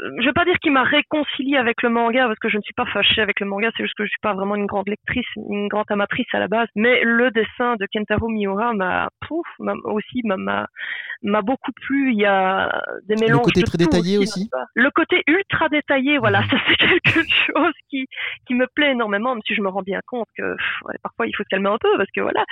[0.00, 2.74] je vais pas dire qu'il m'a réconcilié avec le manga parce que je ne suis
[2.74, 3.70] pas fâchée avec le manga.
[3.76, 6.48] C'est juste que je suis pas vraiment une grande lectrice, une grande amatrice à la
[6.48, 6.68] base.
[6.76, 9.08] Mais le dessin de Kentaro Miura m'a,
[9.84, 12.12] aussi m'a beaucoup plu.
[12.12, 12.70] Il y a
[13.04, 13.42] des mélanges.
[13.42, 16.48] côté de très détaillé aussi Le côté ultra détaillé, voilà, Mhm.
[16.50, 18.06] ça c'est quelque chose qui
[18.46, 21.26] qui me plaît énormément, même si je me rends bien compte que pff, ouais, parfois
[21.26, 22.44] il faut se calmer un peu parce que voilà.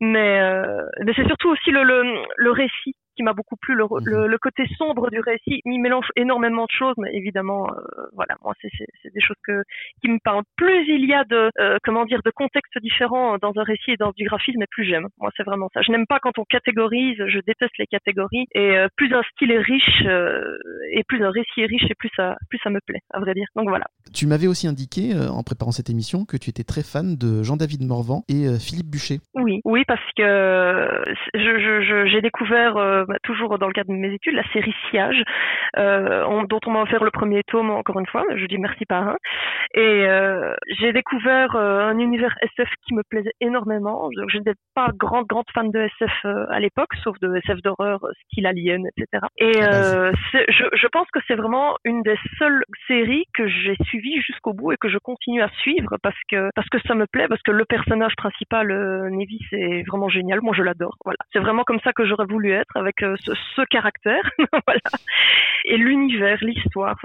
[0.00, 2.02] Mais euh, mais c'est surtout aussi le le,
[2.36, 4.00] le récit qui m'a beaucoup plu, le, Mhm.
[4.04, 5.60] le, le côté sombre du récit.
[5.66, 8.70] Il mélange énormément de choses, mais évidemment, euh, voilà, moi c'est
[9.12, 9.62] des choses que
[10.00, 10.44] qui me parlent.
[10.56, 13.96] Plus il y a de euh, comment dire de contextes différents dans un récit et
[13.98, 15.08] dans du graphisme, et plus j'aime.
[15.18, 15.82] Moi c'est vraiment ça.
[15.82, 17.18] Je n'aime pas quand on catégorise.
[17.26, 18.46] Je déteste les catégories.
[18.54, 20.56] Et euh, plus un style est riche euh,
[20.92, 23.34] et plus un récit est riche, et plus ça plus ça me plaît, à vrai
[23.34, 23.48] dire.
[23.54, 23.84] Donc voilà.
[24.14, 27.82] Tu m'avais aussi indiqué, en préparant cette émission, que tu étais très fan de Jean-David
[27.86, 29.18] Morvan et Philippe Bûcher.
[29.34, 30.22] Oui, oui, parce que
[31.34, 32.76] je, je, je- j'ai découvert,
[33.10, 35.22] bah, toujours dans le cadre de mes études, la série Siage,
[35.76, 38.86] euh, on- dont on m'a offert le premier tome, encore une fois, je dis merci
[38.86, 39.16] parrain.
[39.74, 44.08] Et euh, j'ai découvert euh, un univers SF qui me plaisait énormément.
[44.28, 48.46] Je n'étais pas grande, grande fan de SF à l'époque, sauf de SF d'horreur, style
[48.46, 49.24] Alien, etc.
[49.38, 53.46] Et Ah bah, c'est- je, je pense que c'est vraiment une des seules séries que
[53.48, 56.94] j'ai suivies jusqu'au bout et que je continue à suivre parce que parce que ça
[56.94, 58.66] me plaît, parce que le personnage principal,
[59.10, 60.40] Nevis, est vraiment génial.
[60.42, 60.96] Moi, je l'adore.
[61.04, 64.22] Voilà, c'est vraiment comme ça que j'aurais voulu être avec euh, ce, ce caractère.
[65.64, 66.96] Et l'univers, l'histoire,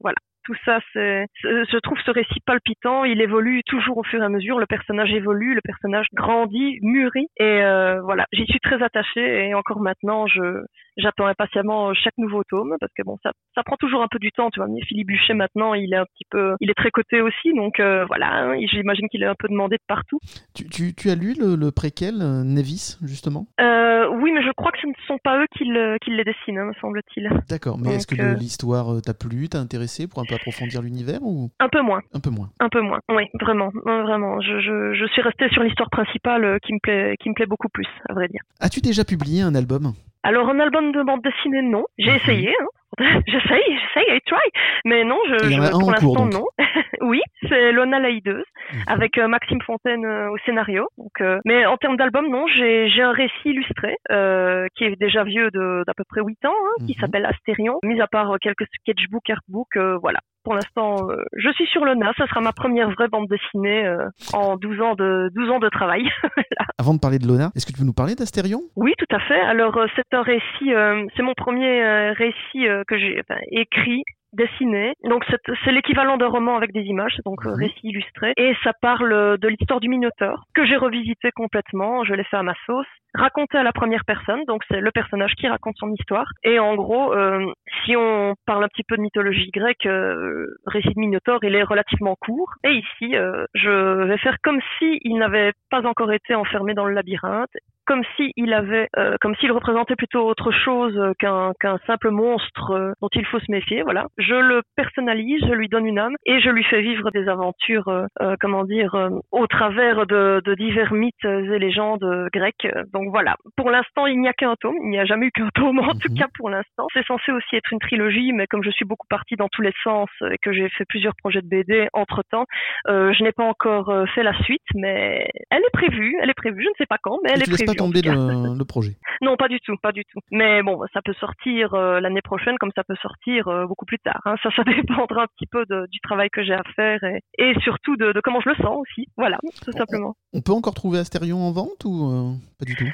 [0.00, 0.16] voilà.
[0.46, 3.02] Tout ça, c'est, je trouve ce récit palpitant.
[3.04, 4.60] Il évolue toujours au fur et à mesure.
[4.60, 7.26] Le personnage évolue, le personnage grandit, mûrit.
[7.36, 9.48] Et euh, voilà, j'y suis très attachée.
[9.48, 10.62] Et encore maintenant, je,
[10.96, 14.30] j'attends impatiemment chaque nouveau tome parce que bon, ça, ça prend toujours un peu du
[14.30, 14.50] temps.
[14.50, 17.20] Tu vois, mais Philippe Buchet maintenant, il est un petit peu, il est très coté
[17.22, 17.52] aussi.
[17.52, 20.20] Donc euh, voilà, hein, j'imagine qu'il est un peu demandé de partout.
[20.54, 23.46] Tu, tu- tu as lu le, le préquel euh, Nevis, justement?
[23.60, 26.22] Euh, oui, mais je crois que ce ne sont pas eux qui, le- qui les
[26.22, 27.28] dessinent, hein, me semble-t-il.
[27.48, 30.82] D'accord, mais est-ce que euh, l'histoire euh, t'a plu, t'a intéressé pour un peu approfondir
[30.82, 31.50] l'univers ou?
[31.60, 32.00] Un peu moins.
[32.14, 34.40] un peu moins Un peu moins, oui, vraiment, vraiment.
[34.40, 37.46] Je, je, je suis restée sur l'histoire principale euh, qui me plaît, qui me plaît
[37.46, 38.40] beaucoup plus, à vrai dire.
[38.60, 39.92] As-tu déjà publié un album?
[40.26, 41.84] Alors un album de bande dessinée, non.
[41.98, 42.16] J'ai Mhm.
[42.16, 42.66] essayé, hein.
[43.26, 44.38] j'essaye, j'essaye, I try,
[44.86, 46.44] mais non, je, je- pour cours, l'instant non.
[47.02, 48.82] oui, c'est Lona la hideuse Mhm.
[48.88, 50.88] avec euh, Maxime Fontaine euh, au scénario.
[50.98, 54.96] Donc, euh, mais en termes d'album, non, j'ai j'ai un récit illustré euh, qui est
[54.98, 57.00] déjà vieux de d'à peu près 8 ans, hein, qui Mhm.
[57.00, 57.78] s'appelle Astérion.
[57.84, 60.18] Mis à part quelques sketchbooks, artbooks, euh, voilà.
[60.46, 62.12] Pour l'instant, euh, je suis sur Lona.
[62.16, 65.68] Ça sera ma première vraie bande dessinée euh, en 12 ans de 12 ans de
[65.68, 66.08] travail.
[66.78, 68.60] Avant de parler de Lona, est-ce que tu peux nous parler d'Astérion?
[68.76, 69.40] Oui, tout à fait.
[69.40, 70.70] Alors, euh, c'est un récit,
[71.16, 74.92] c'est mon premier récit que j'ai enfin, écrit, dessiné.
[75.02, 75.24] Donc,
[75.64, 78.32] c'est l'équivalent d'un roman avec des images, donc récit illustré.
[78.36, 82.04] Et ça parle de l'histoire du Minotaure, que j'ai revisité complètement.
[82.04, 82.86] Je l'ai fait à ma sauce.
[83.16, 86.26] Raconté à la première personne, donc c'est le personnage qui raconte son histoire.
[86.44, 87.52] Et en gros, euh,
[87.84, 91.62] si on parle un petit peu de mythologie grecque, euh, récit de Minotaure, il est
[91.62, 92.52] relativement court.
[92.64, 96.86] Et ici, euh, je vais faire comme si il n'avait pas encore été enfermé dans
[96.86, 97.50] le labyrinthe
[97.86, 102.92] comme s'il avait, euh, comme s'il représentait plutôt autre chose qu'un qu'un simple monstre euh,
[103.00, 103.82] dont il faut se méfier.
[103.82, 107.28] Voilà, je le personnalise, je lui donne une âme et je lui fais vivre des
[107.28, 112.68] aventures, euh, comment dire, au travers de, de, divers mythes et légendes grecques.
[113.10, 115.78] Voilà, pour l'instant il n'y a qu'un tome, il n'y a jamais eu qu'un tome
[115.78, 116.18] en tout mhm.
[116.18, 116.86] cas pour l'instant.
[116.92, 119.72] C'est censé aussi être une trilogie, mais comme je suis beaucoup partie dans tous les
[119.84, 122.46] sens et que j'ai fait plusieurs projets de BD entre temps,
[122.86, 126.62] je n'ai pas encore fait la suite, mais elle est prévue, elle est prévue.
[126.62, 128.96] Je ne sais pas quand, mais elle est prévue tomber le, projet?
[129.22, 130.20] Non, pas du tout, pas du tout.
[130.30, 133.98] Mais bon, ça peut sortir euh, l'année prochaine comme ça peut sortir euh, beaucoup plus
[133.98, 134.20] tard.
[134.24, 134.34] Hein.
[134.42, 137.00] Ça, ça dépendra un petit peu du travail que j'ai à faire
[137.38, 139.06] et, surtout de, comment je le sens aussi.
[139.16, 140.14] Voilà, tout simplement.
[140.32, 142.88] On peut encore trouver Astérion en vente ou euh, pas du tout?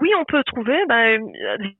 [0.00, 1.18] oui, on peut trouver bah,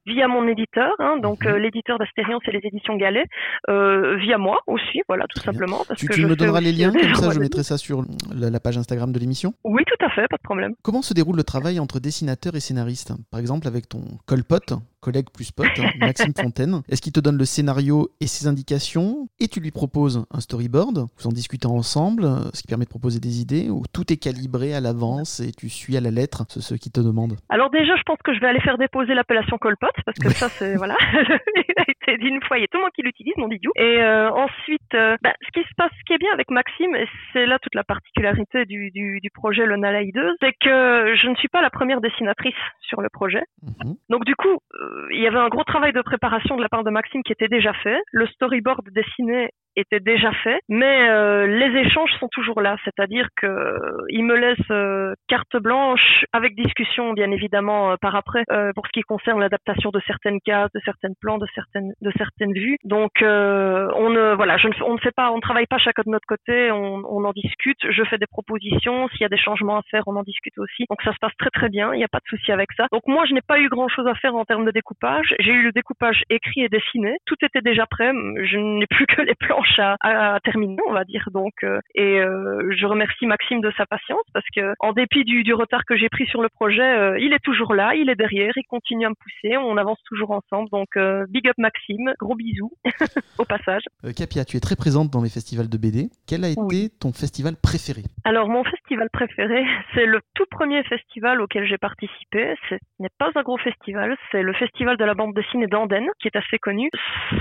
[0.05, 0.92] via mon éditeur.
[0.98, 1.53] Hein, donc mhm.
[1.53, 3.25] euh, l'éditeur d'Astérion, c'est les éditions Galet.
[3.70, 5.79] Euh, via moi aussi, voilà, tout simplement.
[5.88, 8.61] Parce tu, que tu me donneras les liens, comme ça je mettrai ça sur la,
[8.61, 10.75] page Instagram de l'émission Oui, tout à fait, pas de problème.
[10.83, 15.31] Comment se déroule le travail entre dessinateur et scénariste Par exemple, avec ton colpote, collègue
[15.33, 16.83] plus pote, hein, Maxime Fontaine.
[16.90, 19.27] Est-ce qu'il te donne le scénario et ses indications?
[19.40, 23.20] Et tu lui proposes un storyboard Vous en discutez ensemble, ce qui permet de proposer
[23.20, 26.61] des idées ou tout est calibré à l'avance et tu suis à la lettre ce,
[26.61, 27.37] ce qui te demande?
[27.48, 30.49] Alors déjà, je pense que je vais aller faire déposer l'appellation colpote parce que ça,
[30.49, 33.03] c'est voilà, il a été dit une fois, il y a tout le monde qui
[33.03, 33.73] l'utilise, mon idiot.
[33.77, 36.95] Et euh, ensuite, euh, bah, ce qui se passe, ce qui est bien avec Maxime,
[36.95, 41.29] et c'est là toute la particularité du, du, du projet Le Nalaïdeuse, c'est que je
[41.29, 43.43] ne suis pas la première dessinatrice sur le projet.
[43.62, 43.95] Mhm.
[44.09, 46.85] Donc du coup, euh, il y avait un gros travail de préparation de la part
[46.85, 48.01] de Maxime qui était déjà fait.
[48.12, 53.47] Le storyboard dessiné était déjà fait, mais euh, les échanges sont toujours là, c'est-à-dire que
[53.47, 58.93] euh, il me laisse euh, carte blanche avec discussion bien évidemment par après pour ce
[58.93, 62.77] qui concerne l'adaptation de certaines cases, de certains plans, de certaines de certaines vues.
[62.85, 66.03] Donc on ne voilà, je ne, on ne fait pas, on ne travaille pas chacun
[66.05, 67.79] de notre côté, on, on en discute.
[67.89, 70.85] Je fais des propositions, s'il y a des changements à faire, on en discute aussi.
[70.89, 72.87] Donc ça se passe très très bien, il n'y a pas de souci avec ça.
[72.93, 75.35] Donc moi je n'ai pas eu grand chose à faire en termes de découpage.
[75.41, 78.13] J'ai eu le découpage écrit et dessiné, tout était déjà prêt.
[78.13, 81.29] Je n'ai plus que les plans à, terminer, on va dire.
[81.33, 85.42] Donc, euh, et euh, je remercie Maxime de sa patience parce que, en dépit du,
[85.42, 88.14] du retard que j'ai pris sur le projet, euh, il est toujours là, il est
[88.14, 90.68] derrière, il continue à me pousser, on avance toujours ensemble.
[90.70, 90.88] Donc,
[91.29, 92.72] big up Maxime, gros bisous
[93.38, 93.83] au passage.
[94.16, 96.11] Capia, tu es très présente dans les festivals de BD.
[96.27, 98.03] Quel a été ton festival préféré?
[98.25, 102.55] Alors, mon festival préféré, c'est le tout premier festival auquel j'ai participé.
[102.68, 106.29] Ce n'est pas un gros festival, c'est le festival de la bande dessinée d'Andenne, qui
[106.29, 106.90] est assez connu.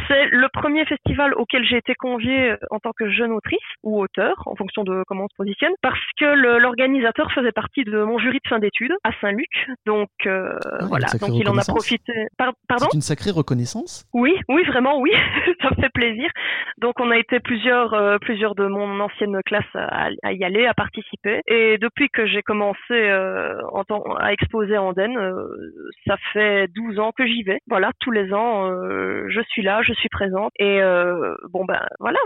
[0.07, 4.35] C'est le premier festival auquel j'ai été conviée en tant que jeune autrice ou auteur,
[4.45, 6.25] en fonction de comment on se positionne, parce que
[6.59, 9.49] l'organisateur faisait partie de mon jury de fin d'études à Saint-Luc.
[9.85, 12.13] Donc euh, ah, voilà, donc il en a profité.
[12.37, 12.87] pardon?
[12.91, 14.05] C'est une sacrée reconnaissance.
[14.13, 15.11] Oui, oui, vraiment, oui,
[15.61, 16.29] ça me fait plaisir.
[16.79, 20.73] Donc on a été plusieurs, euh, plusieurs de mon ancienne classe à, y aller, à
[20.73, 21.41] participer.
[21.47, 23.83] Et depuis que j'ai commencé euh, en
[24.19, 25.17] à exposer en Andenne,
[26.07, 27.59] ça fait 12 ans que j'y vais.
[27.67, 30.51] Voilà, tous les ans, je suis là, je suis présente.
[30.59, 30.79] Et
[31.49, 32.19] bon ben voilà,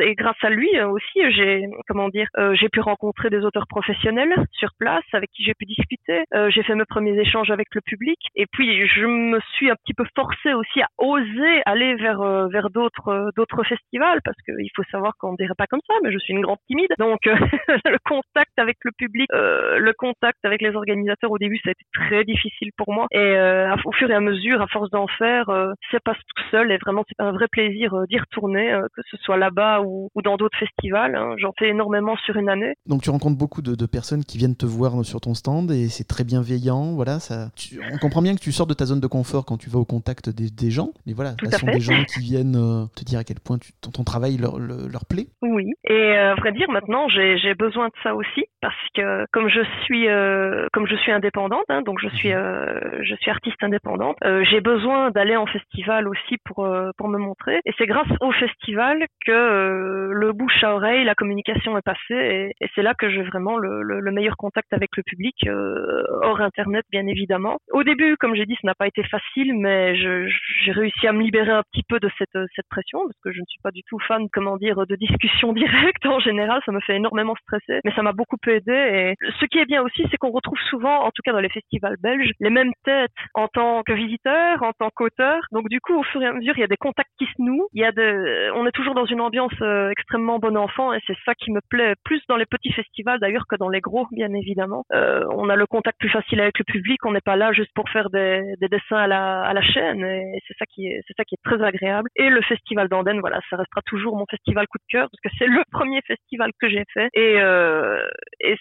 [0.00, 3.68] et grâce à lui euh, aussi, j'ai comment dire, euh, j'ai pu rencontrer des auteurs
[3.68, 6.24] professionnels sur place avec qui j'ai pu discuter.
[6.34, 9.76] Euh, j'ai fait mes premiers échanges avec le public, et puis je me suis un
[9.84, 14.82] petit peu forcée aussi à oser aller vers vers d'autres d'autres festivals parce qu'il faut
[14.90, 18.58] savoir qu'on dirait pas comme ça, mais je suis une grande timide, donc le contact
[18.58, 22.70] avec le public, le contact avec les organisateurs au début ça a été très difficile
[22.76, 23.36] pour moi, et
[23.84, 25.46] au fur et à mesure, à force d'en faire,
[25.92, 28.76] ça passe tout seul, et vraiment c'est un vrai plaisir d'y retourner,
[29.22, 31.14] soit là-bas ou, dans d'autres festivals.
[31.14, 31.34] Hein.
[31.38, 32.74] J'en fais énormément sur une année.
[32.86, 36.04] Donc tu rencontres beaucoup de, personnes qui viennent te voir sur ton stand et c'est
[36.04, 36.92] très bienveillant.
[36.94, 37.48] Voilà, ça,
[37.92, 39.84] on comprend bien que tu sors de ta zone de confort quand tu vas au
[39.84, 43.24] contact des, gens, mais voilà, ce sont des gens qui viennent euh, te dire à
[43.24, 45.26] quel point ton, travail leur, leur, plaît.
[45.42, 49.48] Oui, et euh, à vrai dire, maintenant j'ai besoin de ça aussi parce que comme
[49.48, 53.02] je suis euh, comme je suis indépendante, hein, donc je suis mhm.
[53.02, 54.16] je suis artiste indépendante,
[54.50, 57.60] j'ai besoin d'aller en festival aussi pour pour me montrer.
[57.64, 62.54] Et c'est grâce au festival que euh, le bouche à oreille, la communication est passée
[62.60, 66.84] et, c'est là que j'ai vraiment le, meilleur contact avec le public, euh, hors Internet
[66.90, 67.58] bien évidemment.
[67.72, 71.22] Au début, comme j'ai dit, ce n'a pas été facile, mais j'ai réussi à me
[71.22, 73.82] libérer un petit peu de cette, cette pression parce que je ne suis pas du
[73.84, 77.92] tout fan, comment dire, de discussion directe en général, ça me fait énormément stresser, mais
[77.92, 81.10] ça m'a beaucoup aidé et ce qui est bien aussi, c'est qu'on retrouve souvent, en
[81.10, 84.90] tout cas dans les festivals belges, les mêmes têtes en tant que visiteur, en tant
[84.94, 85.40] qu'auteur.
[85.52, 87.40] Donc du coup, au fur et à mesure, il y a des contacts qui se
[87.42, 90.92] nouent, il y a de, on est toujours dans une ambiance euh, extrêmement bon enfant
[90.92, 93.80] et c'est ça qui me plaît plus dans les petits festivals d'ailleurs que dans les
[93.80, 94.84] gros, bien évidemment.
[94.92, 97.70] Euh, on a le contact plus facile avec le public, on n'est pas là juste
[97.74, 102.08] pour faire des, des dessins à la, chaîne et c'est ça qui est très agréable.
[102.16, 105.38] Et le festival d'Andenne, voilà, ça restera toujours mon festival coup de cœur parce que
[105.38, 108.02] c'est le premier festival que j'ai fait et euh,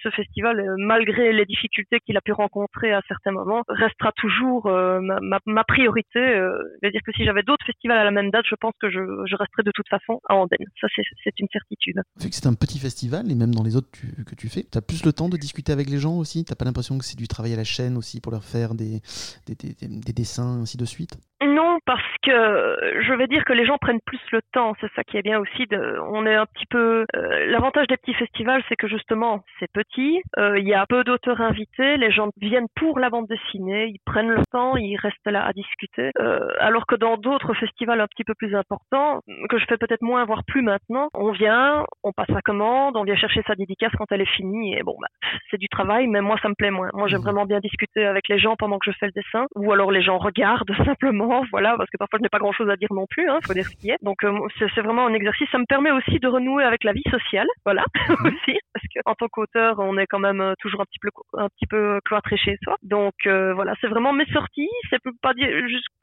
[0.03, 5.63] ce festival, malgré les difficultés qu'il a pu rencontrer à certains moments, restera toujours ma,
[5.63, 6.19] priorité.
[6.19, 6.51] Euh,
[6.83, 9.35] dire que si j'avais d'autres festivals à la même date, je pense que je, je
[9.35, 10.65] resterais de toute façon à Andenne.
[10.79, 10.87] Ça,
[11.23, 12.01] c'est une certitude.
[12.19, 14.65] Vu que c'est un petit festival, et même dans les autres tu, que tu fais,
[14.69, 16.43] tu as plus le temps de discuter avec les gens aussi?
[16.45, 19.01] T'as pas l'impression que c'est du travail à la chaîne aussi pour leur faire des,
[19.45, 21.17] des, des, des dessins, ainsi de suite?
[21.41, 24.75] Non, parce que je vais dire que les gens prennent plus le temps.
[24.79, 25.65] C'est ça qui est bien aussi.
[25.65, 27.03] De, on est un petit peu.
[27.15, 30.21] Euh, L'avantage des petits festivals, c'est que justement, c'est petit.
[30.37, 31.97] Euh, il y a peu d'auteurs invités.
[31.97, 33.87] Les gens viennent pour la bande dessinée.
[33.87, 34.77] Ils prennent le temps.
[34.77, 36.11] Ils restent là à discuter.
[36.19, 40.03] Euh, alors que dans d'autres festivals un petit peu plus importants, que je fais peut-être
[40.03, 43.93] moins, voire plus maintenant, on vient, on passe sa commande, on vient chercher sa dédicace
[43.97, 44.75] quand elle est finie.
[44.75, 45.07] Et bon, bah,
[45.49, 46.89] c'est du travail, mais moi, ça me plaît moins.
[46.93, 47.23] Moi, j'aime mmh.
[47.23, 50.03] vraiment bien discuter avec les gens pendant que je fais le dessin, ou alors les
[50.03, 53.29] gens regardent simplement voilà, parce que parfois je n'ai pas grand-chose à dire non plus,
[53.29, 53.97] hein, faut dire ce qui est.
[54.03, 55.47] Donc euh, c'est vraiment un exercice.
[55.51, 58.27] Ça me permet aussi de renouer avec la vie sociale, voilà, mhm.
[58.27, 61.09] aussi, parce que en tant qu'auteur, on est quand même euh, toujours un petit peu
[61.37, 62.75] un petit peu cloîtré chez soi.
[62.83, 64.69] Donc euh, voilà, c'est vraiment mes sorties.
[64.89, 65.49] C'est pas dire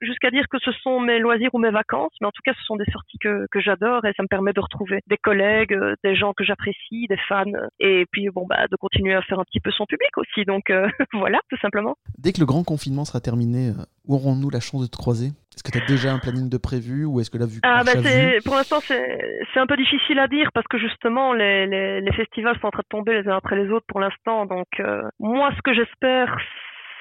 [0.00, 2.64] jusqu'à dire que ce sont mes loisirs ou mes vacances, mais en tout cas, ce
[2.64, 6.16] sont des sorties que, que j'adore et ça me permet de retrouver des collègues, des
[6.16, 7.44] gens que j'apprécie, des fans,
[7.80, 10.44] et puis bon bah de continuer à faire un petit peu son public aussi.
[10.46, 10.72] Donc
[11.12, 11.96] voilà, tout simplement.
[12.16, 13.72] Dès que le grand confinement sera terminé,
[14.08, 15.32] aurons-nous la chance de te croiser?
[15.56, 17.82] Est-ce que tu as déjà un planning de prévu ou est-ce que là, vu ah,
[17.82, 17.92] bah
[18.44, 22.58] Pour l'instant, c'est un peu difficile à dire parce que justement, les, les, les, festivals
[22.60, 24.44] sont en train de tomber les uns après les autres pour l'instant.
[24.44, 26.36] Donc, euh, moi, ce que j'espère,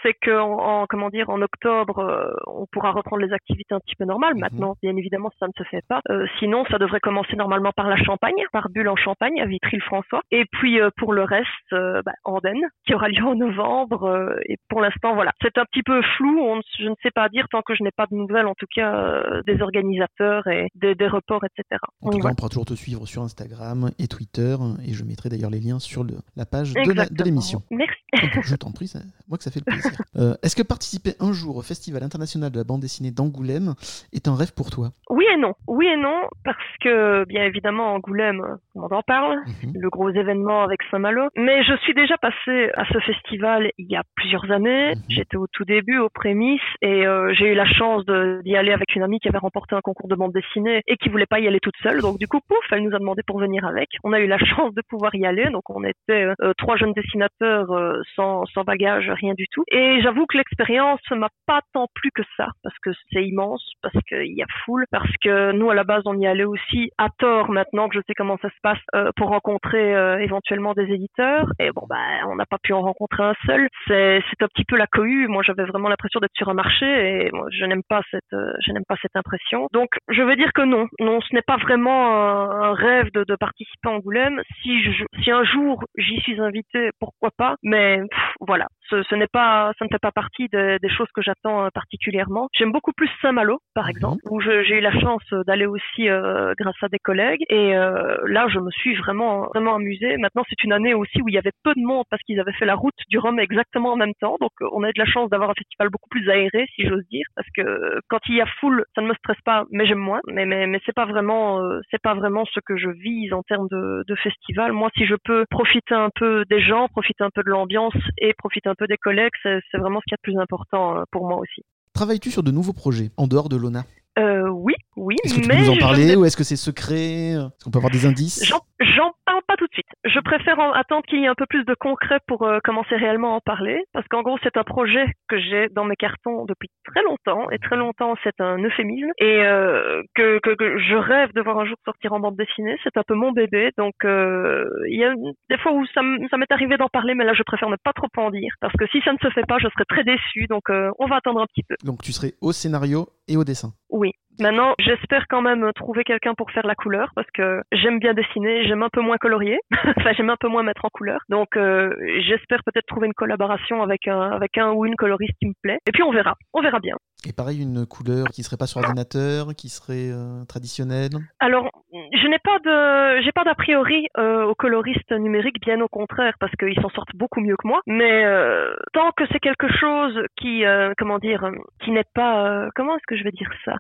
[0.06, 3.96] c'est qu'en en, comment dire en octobre euh, on pourra reprendre les activités un petit
[3.96, 4.36] peu normales.
[4.36, 4.42] Mhm.
[4.42, 6.02] Maintenant, bien évidemment, ça ne se fait pas.
[6.10, 10.22] Euh, sinon, ça devrait commencer normalement par la Champagne, par Bulle en Champagne, à Vitry-le-François.
[10.32, 14.38] Et puis euh, pour le reste, bah, Andenne, qui aura lieu en novembre.
[14.48, 16.40] et pour l'instant, voilà, c'est un petit peu flou.
[16.40, 18.68] On, je ne sais pas dire tant que je n'ai pas de nouvelles, en tout
[18.74, 21.82] cas des organisateurs et des, des reports, etc.
[22.02, 25.30] En tout cas, on pourra toujours te suivre sur Instagram et Twitter, et je mettrai
[25.30, 27.62] d'ailleurs les liens sur le, la page de l'émission.
[27.72, 27.95] Merci.
[28.44, 28.92] Je t'en prie,
[29.28, 29.92] moi que ça fait le plaisir.
[30.18, 33.74] Euh, est-ce que participer un jour au Festival international de la bande dessinée d'Angoulême
[34.14, 34.92] est un rêve pour toi?
[35.10, 35.54] Oui et non.
[35.68, 38.42] Oui et non, parce que bien évidemment Angoulême,
[38.76, 39.74] on en parle, mhm.
[39.76, 41.28] le gros événement avec Saint-Malo.
[41.36, 44.96] Mais je suis déjà passée à ce festival il y a plusieurs années.
[44.96, 45.02] Mhm.
[45.10, 48.06] J'étais au tout début, aux prémices, et euh, j'ai eu la chance
[48.44, 51.10] d'y aller avec une amie qui avait remporté un concours de bande dessinée et qui
[51.10, 52.02] voulait pas y aller toute seule.
[52.02, 53.90] Donc du coup, pouf, elle nous a demandé pour venir avec.
[54.04, 55.50] On a eu la chance de pouvoir y aller.
[55.50, 57.72] Donc on était euh, trois jeunes dessinateurs
[58.16, 59.64] sans, sans bagage, rien du tout.
[59.72, 63.98] Et j'avoue que l'expérience m'a pas tant plu que ça, parce que c'est immense, parce
[64.08, 67.10] qu'il y a foule, parce que nous, à la base, on y allait aussi à
[67.18, 70.92] tort maintenant que je sais comment ça se passe euh, pour rencontrer euh, éventuellement des
[70.92, 71.48] éditeurs.
[71.60, 71.96] Et bon, bah,
[72.28, 73.68] on n'a pas pu en rencontrer un seul.
[73.88, 75.28] C'est, c'est un petit peu la cohue.
[75.28, 78.72] Moi, j'avais vraiment l'impression d'être sur un marché et je n'aime pas cette, euh, je
[78.72, 79.68] n'aime pas cette impression.
[79.74, 83.36] Donc, je veux dire que non, non, ce n'est pas vraiment un, rêve de, de,
[83.36, 84.42] participer à Angoulême.
[84.62, 87.56] Si, je, si un jour j'y suis invité, pourquoi pas.
[87.64, 87.95] Mais
[88.40, 91.66] voilà, ce, ce n'est pas, ça ne fait pas partie des, des choses que j'attends
[91.66, 92.48] euh, particulièrement.
[92.54, 93.90] J'aime beaucoup plus Saint-Malo, par mhm.
[93.92, 97.44] exemple, où j'ai eu la chance d'aller aussi euh, grâce à des collègues.
[97.50, 100.18] Et euh, là, je me suis vraiment, vraiment amusée.
[100.18, 102.54] Maintenant, c'est une année aussi où il y avait peu de monde parce qu'ils avaient
[102.54, 104.38] fait la route du Rhum exactement en même temps.
[104.40, 107.06] Donc, on a eu de la chance d'avoir un festival beaucoup plus aéré, si j'ose
[107.10, 110.00] dire, parce que quand il y a foule, ça ne me stresse pas, mais j'aime
[110.00, 110.22] moins.
[110.28, 113.68] Mais, mais, mais c'est pas vraiment, c'est pas vraiment ce que je vise en termes
[113.70, 114.72] de, de festival.
[114.72, 118.34] Moi, si je peux profiter un peu des gens, profiter un peu de l'ambiance et
[118.34, 121.28] profiter un peu des collègues, c'est vraiment ce qui est le plus important euh, pour
[121.28, 121.64] moi aussi.
[121.94, 123.86] Travailles-tu sur de nouveaux projets en dehors de l'ONA?
[124.18, 125.16] Euh, oui, oui.
[125.24, 127.32] Est-ce que tu peux nous en parler ou est-ce que c'est secret?
[127.32, 128.44] Est-ce qu'on peut avoir des indices?
[128.46, 129.85] J'en parle pas tout de suite.
[130.26, 133.34] Je préfère attendre qu'il y ait un peu plus de concret pour euh, commencer réellement
[133.34, 136.70] à en parler, parce qu'en gros c'est un projet que j'ai dans mes cartons depuis
[136.84, 141.32] très longtemps, et très longtemps c'est un euphémisme, et euh, que, que, que, je rêve
[141.34, 142.76] de voir un jour sortir en bande dessinée.
[142.84, 145.14] C'est un peu mon bébé, donc euh, il y a
[145.50, 148.08] des fois où ça m'est arrivé d'en parler, mais là je préfère ne pas trop
[148.18, 150.64] en dire, parce que si ça ne se fait pas, je serais très déçue, donc
[150.70, 151.76] on va attendre un petit peu.
[151.84, 156.34] Donc tu serais au scénario et au dessin Oui, Maintenant, j'espère quand même trouver quelqu'un
[156.34, 159.60] pour faire la couleur parce que j'aime bien dessiner, j'aime un peu moins colorier,
[159.98, 161.22] enfin j'aime un peu moins mettre en couleur.
[161.30, 161.94] Donc euh,
[162.28, 165.80] j'espère peut-être trouver une collaboration avec un avec un ou une coloriste qui me plaît.
[165.88, 166.96] Et puis on verra, on verra bien.
[167.28, 171.14] Et pareil, une couleur qui serait pas sur ordinateur, qui serait euh, traditionnelle?
[171.40, 175.88] Alors, je n'ai pas de, j'ai pas d'a priori euh, aux coloristes numériques, bien au
[175.88, 177.82] contraire, parce qu'ils s'en sortent beaucoup mieux que moi.
[177.88, 180.64] Mais euh, tant que c'est quelque chose qui,
[181.00, 181.50] comment dire,
[181.84, 183.74] qui n'est pas, comment est-ce que je vais dire ça?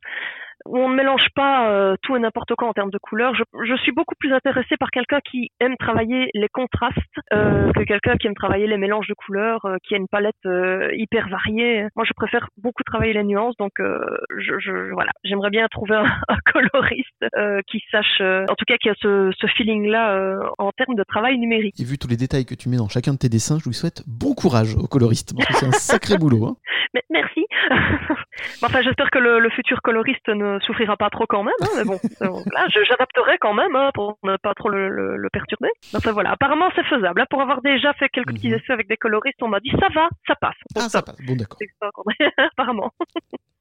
[0.65, 3.35] On ne mélange pas euh, tout et n'importe quoi en termes de couleurs.
[3.35, 6.97] Je, je suis beaucoup plus intéressée par quelqu'un qui aime travailler les contrastes
[7.33, 10.35] euh, que quelqu'un qui aime travailler les mélanges de couleurs, euh, qui a une palette
[10.45, 11.87] euh, hyper variée.
[11.95, 13.99] Moi, je préfère beaucoup travailler les nuances, donc euh,
[14.37, 18.65] je, je, voilà, j'aimerais bien trouver un, un coloriste euh, qui sache, euh, en tout
[18.65, 21.79] cas qui a ce, ce feeling-là euh, en termes de travail numérique.
[21.79, 23.75] Et vu tous les détails que tu mets dans chacun de tes dessins, je lui
[23.75, 26.45] souhaite bon courage au coloriste, parce que c'est un sacré boulot.
[26.45, 26.55] Hein.
[26.93, 27.44] Mais, merci.
[28.61, 31.53] Enfin, j'espère que le, le futur coloriste ne souffrira pas trop quand même.
[31.61, 35.17] hein, mais bon, euh, là, j'adapterai quand même hein, pour ne pas trop le, le-
[35.17, 35.69] le perturber.
[35.95, 37.21] Enfin voilà, apparemment c'est faisable.
[37.21, 37.25] hein.
[37.29, 38.55] pour avoir déjà fait quelques petits Mhm.
[38.55, 40.55] essais avec des coloristes, on m'a dit ça va, ça passe.
[40.75, 41.17] Ah, ça passe.
[41.25, 41.59] Bon, d'accord.
[42.37, 42.91] apparemment.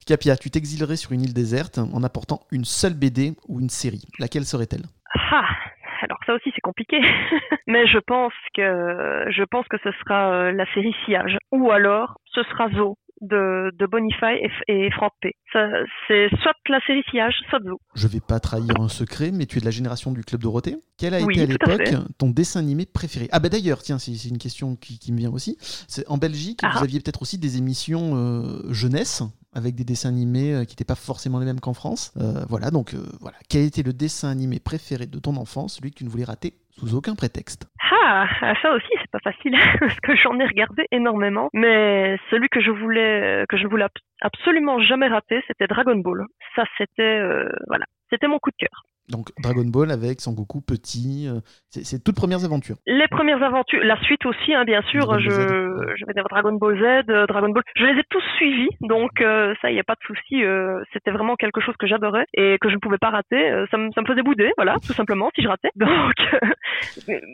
[0.05, 4.03] Capia, tu t'exilerais sur une île déserte en apportant une seule BD ou une série.
[4.19, 4.83] Laquelle serait-elle?
[5.31, 5.45] Ah,
[6.01, 6.99] alors ça aussi c'est compliqué.
[7.67, 12.17] Mais je pense que je pense que ce sera euh, la série Sillage ou alors
[12.33, 15.35] ce sera Zo de, de Bonifay et, et Franck P.
[16.07, 17.79] C'est soit la série Sillage, soit Zo.
[17.95, 20.77] Je vais pas trahir un secret, mais tu es de la génération du Club Dorothée.
[20.97, 23.27] Quel a Oui, été à l'époque ton dessin animé préféré?
[23.31, 25.57] Ah bah d'ailleurs, tiens, c'est une question qui, qui me vient aussi.
[25.59, 26.73] C'est en Belgique, Ah.
[26.77, 29.23] vous aviez peut-être aussi des émissions euh, jeunesse
[29.53, 32.11] avec des dessins animés euh, qui n'étaient pas forcément les mêmes qu'en France.
[32.17, 33.37] Euh, voilà, donc euh, voilà.
[33.47, 36.55] Quel était le dessin animé préféré de ton enfance, celui que tu ne voulais rater
[36.77, 37.67] sous aucun prétexte
[38.07, 38.27] Ah,
[38.61, 42.71] ça aussi c'est pas facile parce que j'en ai regardé énormément, mais celui que je
[42.71, 46.25] voulais que je voulais ab- absolument jamais rater, c'était Dragon Ball.
[46.55, 48.83] Ça c'était euh, voilà, c'était mon coup de cœur.
[49.09, 51.39] Donc Dragon Ball avec Sangoku petit, euh,
[51.69, 52.77] c'est toutes premières aventures.
[52.87, 55.05] Les premières aventures, la suite aussi, hein, bien sûr.
[55.05, 57.63] Dragon je, je vais dire Dragon Ball Z, euh, Dragon Ball.
[57.75, 60.43] Je les ai tous suivis, donc euh, ça, il n'y a pas de souci.
[60.43, 63.51] euh, C'était vraiment quelque chose que j'adorais et que je ne pouvais pas rater.
[63.51, 65.69] Euh, ça, me, ça me faisait bouder, voilà, tout simplement, si je ratais.
[65.75, 66.13] Donc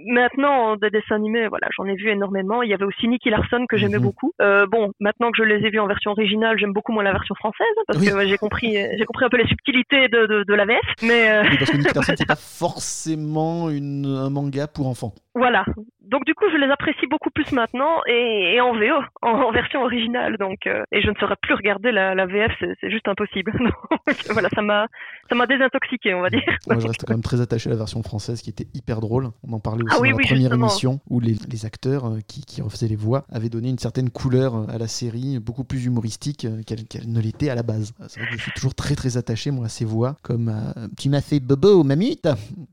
[0.08, 2.64] maintenant, des dessins animés, voilà, j'en ai vu énormément.
[2.64, 4.04] Il y avait aussi Nicky Larson que j'aimais Mhm.
[4.04, 4.34] beaucoup.
[4.42, 7.12] Euh, bon, maintenant que je les ai vus en version originale, j'aime beaucoup moins la
[7.12, 8.08] version française parce Oui.
[8.10, 11.30] que j'ai compris, j'ai compris un peu les subtilités de, de, de la VF, mais
[11.32, 15.14] euh, parce que Nick Larson, c'est pas forcément une, un manga pour enfants.
[15.36, 15.66] Voilà.
[16.10, 19.52] Donc du coup, je les apprécie beaucoup plus maintenant et, et en VO, en, en
[19.52, 20.38] version originale.
[20.38, 23.52] Donc euh, et je ne saurais plus regarder la, la VF, c'est juste impossible.
[23.60, 24.88] Donc voilà, ça m'a
[25.30, 26.42] ça m'a désintoxiqué, on va dire.
[26.68, 29.30] Moi, je reste quand même très attaché à la version française qui était hyper drôle.
[29.48, 30.68] On en parlait aussi Ah oui, dans la oui, première justement.
[30.68, 34.10] émission où les, les acteurs euh, qui, qui refaisaient les voix avaient donné une certaine
[34.10, 37.94] couleur euh, à la série, beaucoup plus humoristique qu'elle qu'elle ne l'était à la base.
[38.08, 40.88] C'est vrai que je suis toujours très très attaché moi à ces voix, comme euh,
[41.00, 42.28] Tu m'as fait bobo, mamute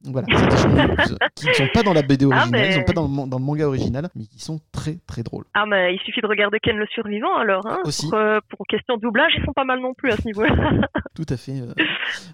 [0.04, 2.74] Voilà, c'est des choses qui ne sont pas dans la BD Ah, originale, mais- ils
[2.74, 5.44] sont pas dans le, dans le manga original, mais qui sont très très drôles.
[5.54, 7.66] Ah mais il suffit de regarder Ken le survivant alors.
[7.66, 8.08] Hein, Aussi.
[8.08, 10.48] Pour, euh, pour question de doublage, ils sont pas mal non plus à ce niveau-là.
[11.16, 11.52] Tout à fait.
[11.60, 11.72] euh,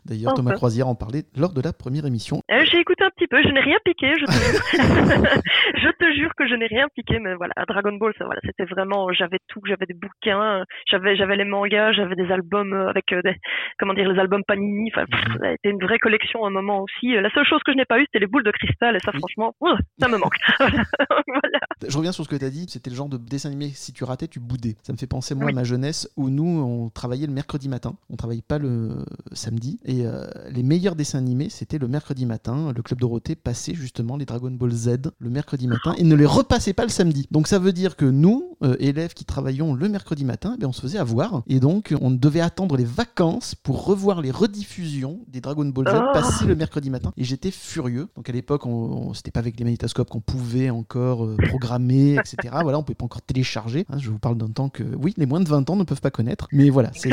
[0.04, 0.42] D'ailleurs, Enfin.
[0.42, 2.40] Thomas Croisière en parlait lors de la première émission.
[2.50, 4.60] Euh, J'ai écouté un petit peu, je n'ai rien piqué, je te jure.
[5.76, 8.64] je te jure que je n'ai rien piqué, mais voilà, Dragon Ball, ça, voilà, c'était
[8.64, 13.06] vraiment, j'avais tout, j'avais des bouquins, j'avais, j'avais les mangas, j'avais des albums euh, avec
[13.10, 13.34] des,
[13.78, 15.38] comment dire, les albums Panini, enfin, Mhm.
[15.40, 17.12] ça a été une vraie collection à un moment aussi.
[17.14, 19.10] La seule chose que je n'ai pas eue, c'était les boules de cristal, et ça,
[19.14, 19.18] Oui.
[19.20, 19.54] franchement,
[19.98, 20.36] ça me manque.
[21.26, 21.58] voilà.
[21.86, 23.92] Je reviens sur ce que tu as dit, c'était le genre de dessin animé, si
[23.92, 24.76] tu ratais, tu boudais.
[24.82, 25.52] Ça me fait penser, moi, Oui.
[25.52, 29.78] à ma jeunesse, où nous, on travaillait le mercredi matin, on travaillait pas le samedi,
[29.84, 32.72] et euh, les meilleurs dessins animés, c'était le mercredi matin.
[32.74, 36.26] Le Club Dorothée passait justement les Dragon Ball Z le mercredi matin, et ne les
[36.26, 37.26] repassait pas le samedi.
[37.30, 40.72] Donc ça veut dire que nous, euh, élèves qui travaillions le mercredi matin, ben, on
[40.72, 45.40] se faisait avoir, et donc on devait attendre les vacances pour revoir les rediffusions des
[45.40, 46.12] Dragon Ball Z Oh.
[46.12, 48.08] passer le mercredi matin, et j'étais furieux.
[48.16, 52.14] Donc à l'époque, on, on- c'était pas avec les magnétoscopes qu'on pouvait encore euh, programmer,
[52.14, 52.36] etc.
[52.62, 53.84] voilà, on pouvait pas encore télécharger.
[53.90, 53.96] hein.
[53.98, 56.10] je vous parle d'un temps que, oui, les moins de 20 ans ne peuvent pas
[56.10, 56.48] connaître.
[56.52, 57.10] Mais voilà, c'est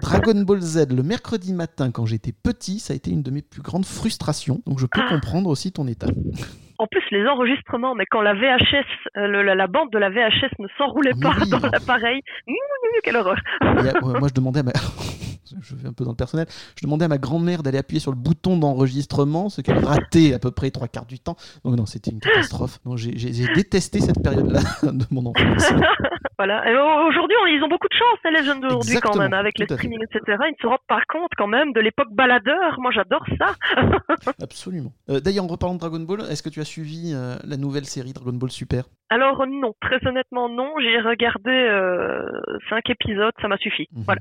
[0.00, 3.42] Dragon Ball Z le mercredi matin quand j'étais petit, ça a été une de mes
[3.42, 4.60] plus grandes frustrations.
[4.66, 5.08] Donc je peux Ah.
[5.10, 6.06] comprendre aussi ton état.
[6.78, 8.84] En plus, les enregistrements, mais quand la VHS,
[9.16, 11.48] euh, le- la, la bande de la VHS ne s'enroulait pas oui.
[11.50, 12.20] dans l'appareil,
[13.04, 13.36] quelle horreur.
[14.02, 14.72] Moi, je demandais à ma.
[15.60, 16.46] Je vais un peu dans le personnel.
[16.76, 20.38] Je demandais à ma grand-mère d'aller appuyer sur le bouton d'enregistrement, ce qu'elle ratait à
[20.38, 21.36] peu près trois quarts du temps.
[21.64, 22.80] Donc non, c'était une catastrophe.
[22.96, 25.72] J'ai détesté cette période-là de mon enfance.
[26.44, 26.58] Voilà.
[27.06, 30.02] Aujourd'hui, ils ont beaucoup de chance, hein, les jeunes d'aujourd'hui, quand même, avec les streamings,
[30.02, 30.38] etc.
[30.48, 32.80] Ils ne se rendent pas compte, quand même, de l'époque baladeur.
[32.80, 33.54] Moi, j'adore ça.
[34.42, 34.92] Absolument.
[35.08, 37.84] Euh, D'ailleurs, en reparlant de Dragon Ball, est-ce que tu as suivi euh, la nouvelle
[37.84, 38.84] série Dragon Ball Super?
[39.08, 40.72] Alors, non, très honnêtement, non.
[40.80, 42.26] J'ai regardé euh,
[42.68, 43.86] cinq épisodes, ça m'a suffi.
[43.92, 44.02] Mhm.
[44.04, 44.20] Voilà.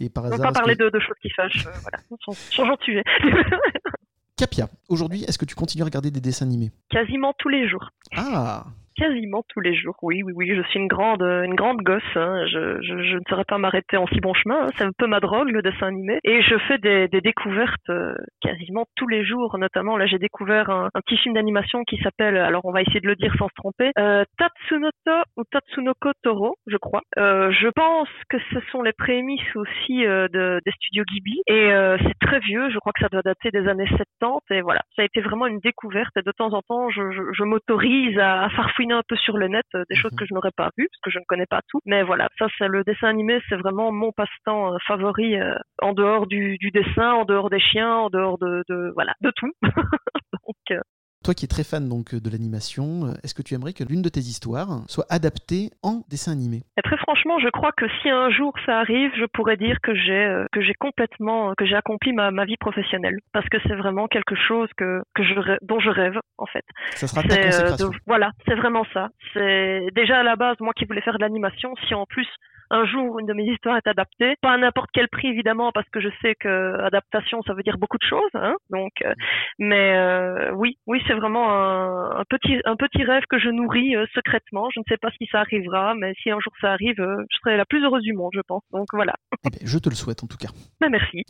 [0.00, 1.66] Et par On va hasard, pas parler que- de, de choses qui fâchent.
[1.68, 1.98] euh, voilà.
[2.24, 3.04] Change- Changeons de sujet.
[4.36, 6.72] Capia, aujourd'hui, est-ce que tu continues à regarder des dessins animés?
[6.90, 7.90] Quasiment tous les jours.
[8.16, 8.64] Ah
[8.96, 10.52] Quasiment tous les jours, oui, oui, oui.
[10.54, 12.02] Je suis une grande, une grande gosse.
[12.16, 12.46] hein.
[12.46, 14.64] Je, je, je ne saurais pas m'arrêter en si bon chemin.
[14.64, 14.70] hein.
[14.76, 16.18] C'est un peu ma drogue, le dessin animé.
[16.24, 19.56] Et je fais des, des découvertes euh, quasiment tous les jours.
[19.58, 23.06] Notamment, là, j'ai découvert un, petit film d'animation qui s'appelle, alors on va essayer de
[23.08, 27.02] le dire sans se tromper, euh, Tatsunoto ou Tatsunoko Toro, je crois.
[27.18, 31.40] Euh, je pense que ce sont les prémices aussi euh, de, des studios Ghibli.
[31.48, 31.70] Et
[32.02, 32.70] c'est très vieux.
[32.70, 34.38] Je crois que ça doit dater des années 70.
[34.50, 36.16] Et voilà, ça a été vraiment une découverte.
[36.16, 38.48] Et de temps en temps, je, je, m'autorise à, à
[38.90, 40.18] un peu sur le net euh, des choses Mhm.
[40.18, 41.80] que je n'aurais pas vues parce que je ne connais pas tout.
[41.86, 45.92] Mais voilà, ça, c'est le dessin animé, c'est vraiment mon passe-temps euh, favori euh, en
[45.92, 49.52] dehors du, du dessin, en dehors des chiens, en dehors de, de voilà, de tout.
[50.32, 50.80] Donc,
[51.24, 54.02] Toi qui es très fan donc de l'animation, euh, est-ce que tu aimerais que l'une
[54.02, 56.62] de tes histoires soit adaptée en dessin animé?
[56.76, 59.94] Et très franchement, je crois que si un jour ça arrive, je pourrais dire que
[59.94, 63.76] j'ai euh, que j'ai complètement que j'ai accompli ma, ma vie professionnelle parce que c'est
[63.76, 66.64] vraiment quelque chose que que je dont je rêve en fait.
[66.96, 67.88] Ça sera ta euh, consécration.
[67.90, 69.08] de- voilà, c'est vraiment ça.
[69.34, 71.72] C'est déjà à la base moi qui voulais faire de l'animation.
[71.86, 72.26] Si en plus
[72.72, 75.88] un jour une de mes histoires est adaptée, pas à n'importe quel prix évidemment parce
[75.90, 78.30] que je sais que adaptation ça veut dire beaucoup de choses.
[78.34, 79.12] Hein, donc, euh,
[79.58, 83.94] mais euh, oui, oui c'est vraiment un, un petit un petit rêve que je nourris
[83.94, 84.70] euh, secrètement.
[84.74, 87.56] Je ne sais pas si ça arrivera, mais si un jour ça arrive, je serai
[87.58, 88.62] la plus heureuse du monde, je pense.
[88.72, 89.14] Donc voilà.
[89.44, 90.48] Eh ben, je te le souhaite en tout cas.
[90.80, 91.24] Ben, merci.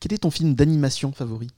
[0.00, 1.48] Quel est ton film d'animation favori?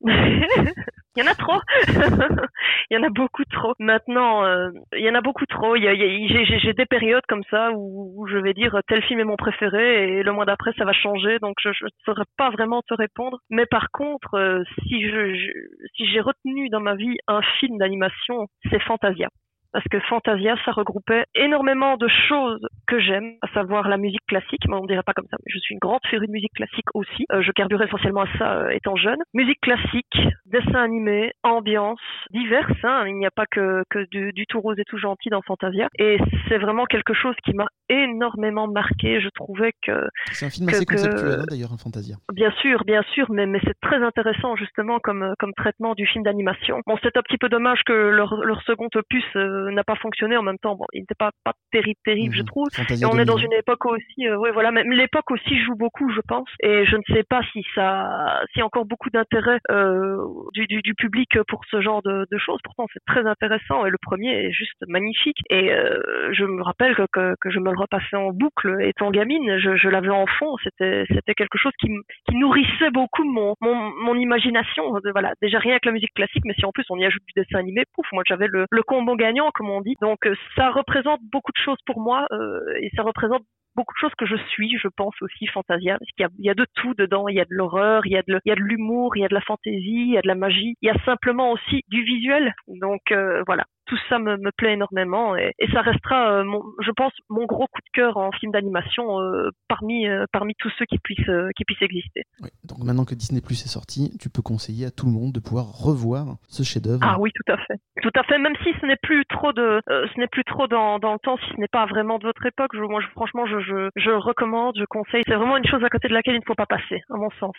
[1.16, 1.60] il y en a trop.
[2.90, 3.74] il y en a beaucoup trop.
[3.78, 5.76] Maintenant, euh, il y en a beaucoup trop.
[5.76, 10.22] J'ai des périodes comme ça où, je vais dire tel film est mon préféré et
[10.22, 11.38] le mois d'après ça va changer.
[11.38, 13.38] Donc je ne saurais pas vraiment te répondre.
[13.50, 19.28] Mais par contre, euh, si j'ai retenu dans ma vie un film d'animation, c'est Fantasia.
[19.74, 24.62] Parce que Fantasia, ça regroupait énormément de choses que j'aime, à savoir la musique classique.
[24.68, 26.86] Mais on dirait pas comme ça, mais je suis une grande férue de musique classique
[26.94, 27.26] aussi.
[27.32, 29.18] Euh, je carburais essentiellement à ça euh, étant jeune.
[29.34, 30.16] Musique classique,
[30.46, 31.98] dessin animé, ambiance,
[32.30, 32.84] diverses.
[32.84, 33.02] Hein.
[33.08, 35.88] Il n'y a pas que, que du, du tout rose et tout gentil dans Fantasia.
[35.98, 36.18] Et
[36.48, 39.20] c'est vraiment quelque chose qui m'a énormément marqué.
[39.20, 42.16] Je trouvais que C'est un film Que- assez conceptuel hein, d'ailleurs, un Fantasia.
[42.32, 46.06] Bien sûr, bien sûr, mais, mais c'est très intéressant justement comme, euh, comme traitement du
[46.06, 46.80] film d'animation.
[46.86, 50.36] Bon, c'est un petit peu dommage que leur, leur second opus euh, n'a pas fonctionné
[50.36, 50.74] en même temps.
[50.76, 52.46] Bon, il n'était pas, pas terrible, terrible, je Mhm.
[52.46, 52.68] trouve.
[52.72, 53.46] Fantasia Et on est dans 2000.
[53.46, 56.48] une époque aussi, euh, oui, voilà, même l'époque aussi joue beaucoup, je pense.
[56.62, 60.16] Et je ne sais pas si ça, s'il y a encore beaucoup d'intérêt euh,
[60.52, 62.58] du, du, du public pour ce genre de, de choses.
[62.64, 65.38] Pourtant, c'est très intéressant et le premier est juste magnifique.
[65.50, 69.58] Et euh, je me rappelle que, que, que je me le en boucle étant gamine.
[69.58, 70.56] Je, je l'avais en fond.
[70.62, 71.88] C'était, c'était quelque chose qui,
[72.28, 74.92] qui nourrissait beaucoup mon, mon, mon imagination.
[75.00, 77.22] De- Voilà, déjà rien que la musique classique, mais si en plus on y ajoute
[77.26, 79.96] du dessin animé, pouf, moi j'avais le, le combo gagnant, comme on dit.
[80.00, 83.42] Donc euh, ça représente beaucoup de choses pour moi euh, et ça représente
[83.76, 86.54] beaucoup de choses que je suis, je pense aussi Fantasia, parce qu'il y y a
[86.54, 87.28] de tout dedans.
[87.28, 89.28] Il y a de l'horreur, il y a de, le- il l'humour, il y a
[89.28, 90.76] de la fantaisie, il y a de la magie.
[90.82, 92.54] Il y a simplement aussi du visuel.
[92.68, 96.62] Donc euh, voilà, tout ça me, me plaît énormément et, et ça restera, euh, mon,
[96.80, 100.70] je pense, mon gros coup de cœur en film d'animation euh, parmi euh, parmi tous
[100.78, 102.22] ceux qui puissent qui puissent exister.
[102.42, 102.50] Oui.
[102.64, 105.40] Donc maintenant que Disney Plus est sorti, tu peux conseiller à tout le monde de
[105.40, 107.00] pouvoir revoir ce chef-d'œuvre.
[107.02, 107.78] Ah oui, tout à fait.
[108.02, 108.38] Tout à fait.
[108.38, 111.36] Même si ce n'est plus trop de, ce n'est plus trop dans, dans le temps,
[111.38, 114.10] si ce n'est pas vraiment de votre époque, je, moi, je, franchement, je, je, je
[114.10, 115.22] recommande, je conseille.
[115.26, 117.30] C'est vraiment une chose à côté de laquelle il ne faut pas passer, à mon
[117.38, 117.54] sens.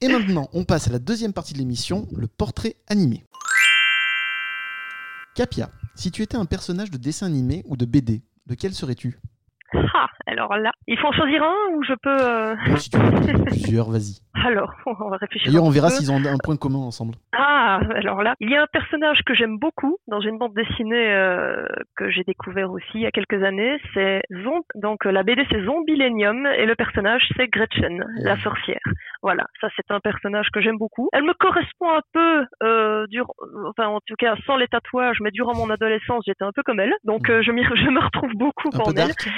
[0.00, 3.22] Et maintenant, on passe à la deuxième partie de l'émission, le portrait animé.
[5.34, 9.18] Capia, si tu étais un personnage de dessin animé ou de BD, lequel serais-tu?
[9.94, 12.10] Ah, alors là, il faut en choisir un ou je peux.
[12.22, 14.18] euh, Bon, Si tu veux en choisir plusieurs, vas-y.
[14.34, 15.50] Alors, on va réfléchir.
[15.50, 17.14] D'ailleurs, un on verra s'ils ont un point commun ensemble.
[17.32, 21.12] Ah, alors là, il y a un personnage que j'aime beaucoup dans une bande dessinée
[21.12, 21.66] euh,
[21.96, 23.78] que j'ai découvert aussi il y a quelques années.
[23.94, 24.22] C'est
[24.74, 28.80] donc euh, la BD c'est Zombilenium et le personnage c'est Gretchen, la sorcière.
[29.22, 31.08] Voilà, ça c'est un personnage que j'aime beaucoup.
[31.12, 33.32] Elle me correspond un peu, euh, dur...
[33.68, 36.80] enfin en tout cas sans les tatouages, mais durant mon adolescence j'étais un peu comme
[36.80, 39.08] elle, donc euh, je, me retrouve beaucoup Un en peu elle.
[39.08, 39.28] dark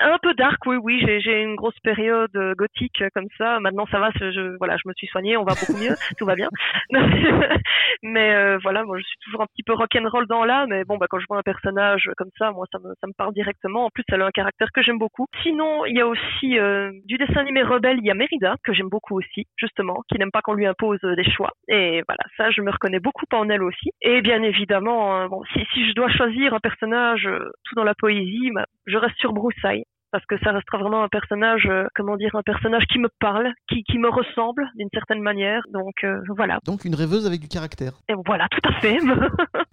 [0.00, 1.00] un peu dark, oui, oui.
[1.20, 3.58] J'ai, une grosse période gothique comme ça.
[3.60, 4.10] Maintenant, ça va.
[4.18, 5.36] Je, voilà, je me suis soignée.
[5.36, 5.94] On va beaucoup mieux.
[6.18, 6.48] tout va bien.
[8.02, 10.66] mais euh, voilà, moi, je suis toujours un petit peu rock'n'roll dans là.
[10.68, 13.86] Mais bon, bah, quand je vois un personnage comme ça, moi, ça me, parle directement.
[13.86, 15.26] En plus, elle a un caractère que j'aime beaucoup.
[15.42, 17.98] Sinon, il y a aussi euh, du dessin animé rebelle.
[17.98, 20.98] Il y a Mérida que j'aime beaucoup aussi, justement, qui n'aime pas qu'on lui impose
[21.04, 21.52] euh, des choix.
[21.68, 23.90] Et voilà, ça, je me reconnais beaucoup en elle aussi.
[24.02, 27.28] Et bien évidemment, si, je dois choisir un personnage
[27.64, 29.84] tout dans la poésie, bah, je reste sur Broussailles
[30.14, 33.48] parce que ça restera vraiment un personnage, euh, comment dire, un personnage qui me parle,
[33.68, 35.62] qui, qui me ressemble d'une certaine manière.
[35.72, 36.60] Donc euh, voilà.
[36.64, 37.94] Donc une rêveuse avec du caractère.
[38.08, 38.98] Et voilà, tout à fait.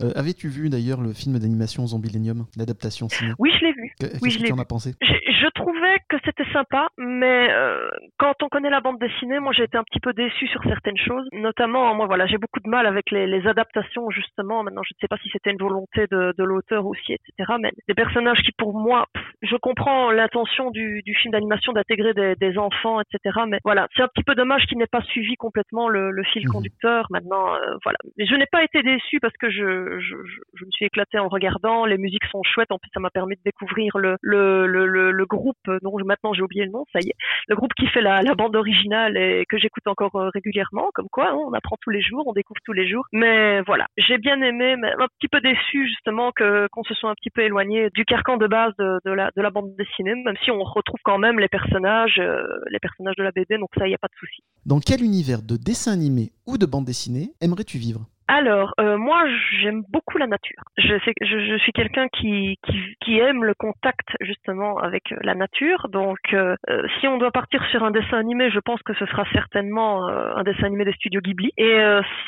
[0.02, 3.34] Euh, Avais-tu vu d'ailleurs le film d'animation Zombilenium, l'adaptation ciné?
[3.38, 3.94] Oui, je l'ai vu.
[4.00, 4.96] Que- Qu'est-ce Oui, que je tu en as pensé?
[5.42, 9.64] Je, trouvais que c'était sympa, mais euh, quand on connaît la bande dessinée, moi j'ai
[9.64, 11.28] été un petit peu déçue sur certaines choses.
[11.34, 14.64] Notamment, moi voilà, j'ai beaucoup de mal avec les, les, adaptations justement.
[14.64, 17.54] Maintenant, je ne sais pas si c'était une volonté de, de l'auteur aussi, etc.
[17.60, 19.08] Mais des personnages qui pour moi,
[19.42, 23.40] je comprends l'intention du, du film d'animation d'intégrer des, des, enfants, etc.
[23.48, 26.48] Mais voilà, c'est un petit peu dommage qu'il n'ait pas suivi complètement le, le fil
[26.48, 26.52] mmh.
[26.52, 27.08] conducteur.
[27.10, 27.98] Maintenant, euh, voilà.
[28.18, 30.16] Mais je n'ai pas été déçue parce que je, je,
[30.54, 31.86] je, me suis éclatée en regardant.
[31.86, 32.72] Les musiques sont chouettes.
[32.72, 36.42] En plus, ça m'a permis de découvrir le, le, le, le groupe dont maintenant j'ai
[36.42, 37.16] oublié le nom, ça y est,
[37.48, 41.30] le groupe qui fait la, bande originale et que j'écoute encore euh, régulièrement, comme quoi
[41.30, 43.06] hein, on apprend tous les jours, on découvre tous les jours.
[43.12, 47.10] Mais voilà, j'ai bien aimé, mais un petit peu déçu justement que qu'on se soit
[47.10, 50.16] un petit peu éloigné du carcan de base de, de, la, de la bande dessinée,
[50.16, 53.70] même si on retrouve quand même les personnages, euh, les personnages de la BD, donc
[53.78, 54.44] ça, il n'y a pas de souci.
[54.66, 58.02] Dans quel univers de dessin animé ou de bande dessinée aimerais-tu vivre?
[58.32, 59.26] Alors, euh, moi,
[59.60, 60.64] j'aime beaucoup la nature.
[60.78, 65.36] Je, sais, je, je suis quelqu'un qui, qui, qui, aime le contact justement avec la
[65.36, 65.90] nature.
[65.90, 69.06] Donc, euh, euh, si on doit partir sur un dessin animé, je pense que ce
[69.08, 71.52] sera certainement un dessin animé des studios Ghibli.
[71.58, 71.78] Et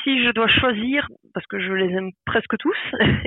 [0.02, 2.76] si je dois choisir, parce que je les aime presque tous,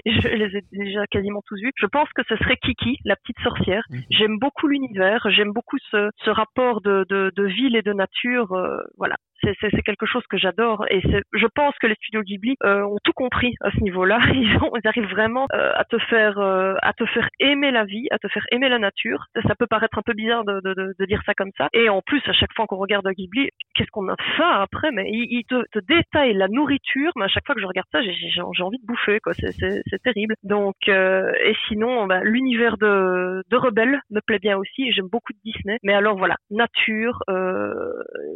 [0.05, 3.15] et je les ai déjà quasiment tous vus, je pense que ce serait Kiki, la
[3.15, 3.85] petite sorcière.
[3.89, 4.01] Mhm.
[4.11, 8.55] J'aime beaucoup l'univers, j'aime beaucoup ce, ce rapport de, de, de, ville et de nature.
[8.99, 12.97] voilà, c'est quelque chose que j'adore et je pense que les studios Ghibli euh, ont
[13.03, 14.19] tout compris à ce niveau-là.
[14.33, 18.07] Ils, ils, arrivent vraiment euh, à te faire euh, à te faire aimer la vie,
[18.11, 19.25] à te faire aimer la nature.
[19.47, 21.67] Ça, peut paraître un peu bizarre de, de, de, dire ça comme ça.
[21.73, 25.09] Et en plus, à chaque fois qu'on regarde Ghibli, qu'est-ce qu'on a faim après Mais
[25.09, 27.11] ils, te, te détaillent la nourriture.
[27.15, 29.19] Mais à chaque fois que je regarde ça, j'ai envie de bouffer.
[29.33, 30.35] C'est terrible.
[30.43, 34.91] Donc et sinon, bah, l'univers de, de Rebelle me plaît bien aussi.
[34.91, 35.77] J'aime beaucoup Disney.
[35.83, 37.23] Mais alors voilà, nature,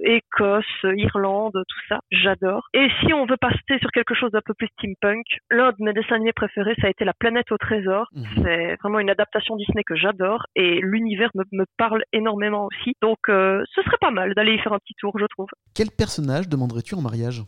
[0.04, 0.66] Écosse
[0.96, 2.68] Irlande, tout ça, j'adore.
[2.74, 5.94] Et si on veut passer sur quelque chose d'un peu plus steampunk, l'un de mes
[5.94, 8.08] dessins animés préférés, ça a été La planète au trésor.
[8.14, 8.26] Mhm.
[8.44, 12.94] C'est vraiment une adaptation Disney que j'adore et l'univers me, parle énormément aussi.
[13.02, 15.48] Donc euh, ce serait pas mal d'aller y faire un petit tour, je trouve.
[15.76, 17.42] Quel personnage demanderais-tu en mariage?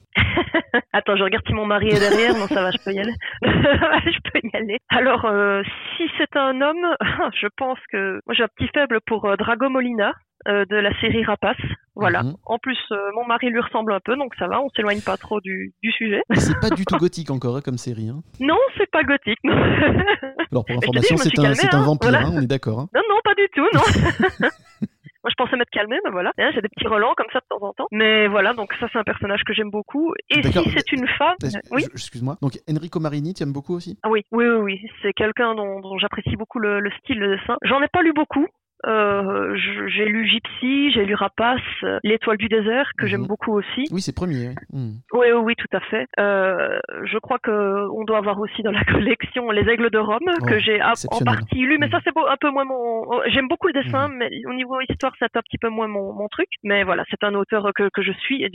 [0.93, 2.33] Attends, je regarde si mon mari est derrière.
[2.33, 3.13] Non, ça va, je peux y aller.
[3.43, 4.77] je peux y aller.
[4.89, 5.61] Alors, euh,
[5.97, 6.95] si c'est un homme,
[7.41, 10.13] je pense que moi j'ai un petit faible pour euh, Drago Molina.
[10.47, 11.55] Euh, de la série Rapace.
[11.95, 12.23] Voilà.
[12.23, 12.35] Mhm.
[12.45, 15.17] En plus, euh, mon mari lui ressemble un peu, donc ça va, on s'éloigne pas
[15.17, 16.21] trop du, du sujet.
[16.35, 18.09] C'est pas du tout gothique encore hein, comme série.
[18.09, 18.21] Hein.
[18.39, 19.39] Non, c'est pas gothique.
[20.51, 21.83] Alors pour information, c'est un, un, hein.
[21.83, 22.87] vampire, on est d'accord.
[22.95, 24.49] Non, non, pas du tout, non.
[25.23, 26.33] Moi, je pensais m'être calmé, mais voilà.
[26.37, 27.87] J'ai des petits relents comme ça de temps en temps.
[27.91, 30.13] Mais voilà, donc ça, c'est un personnage que j'aime beaucoup.
[30.29, 31.37] Et si c'est une femme.
[31.71, 31.85] Oui.
[31.93, 32.35] Excuse-moi.
[32.41, 33.97] Donc, Enrico Marini, tu aimes beaucoup aussi?
[34.03, 34.57] Ah Oui, oui, oui.
[34.57, 34.89] oui.
[35.01, 37.55] C'est quelqu'un dont, dont j'apprécie beaucoup le, le, style de dessin.
[37.61, 38.47] J'en ai pas lu beaucoup.
[38.85, 43.27] Euh, j'ai lu Gypsy, j'ai lu Rapace, euh, L'étoile du désert que j'aime mhm.
[43.27, 43.85] beaucoup aussi.
[43.91, 44.49] Oui, c'est premier.
[44.71, 44.95] Hmm.
[45.13, 46.05] Oui, oui, oui, tout à fait.
[46.19, 50.19] Euh, je crois que on doit avoir aussi dans la collection Les Aigles de Rome
[50.47, 52.01] que j'ai en partie lu, mais ça hmm.
[52.03, 53.03] c'est un peu moins mon.
[53.07, 56.13] Oh, j'aime beaucoup le dessin, mais au niveau histoire c'est un petit peu moins mon,
[56.13, 56.49] mon truc.
[56.63, 58.45] Mais voilà, c'est un auteur que, que je suis.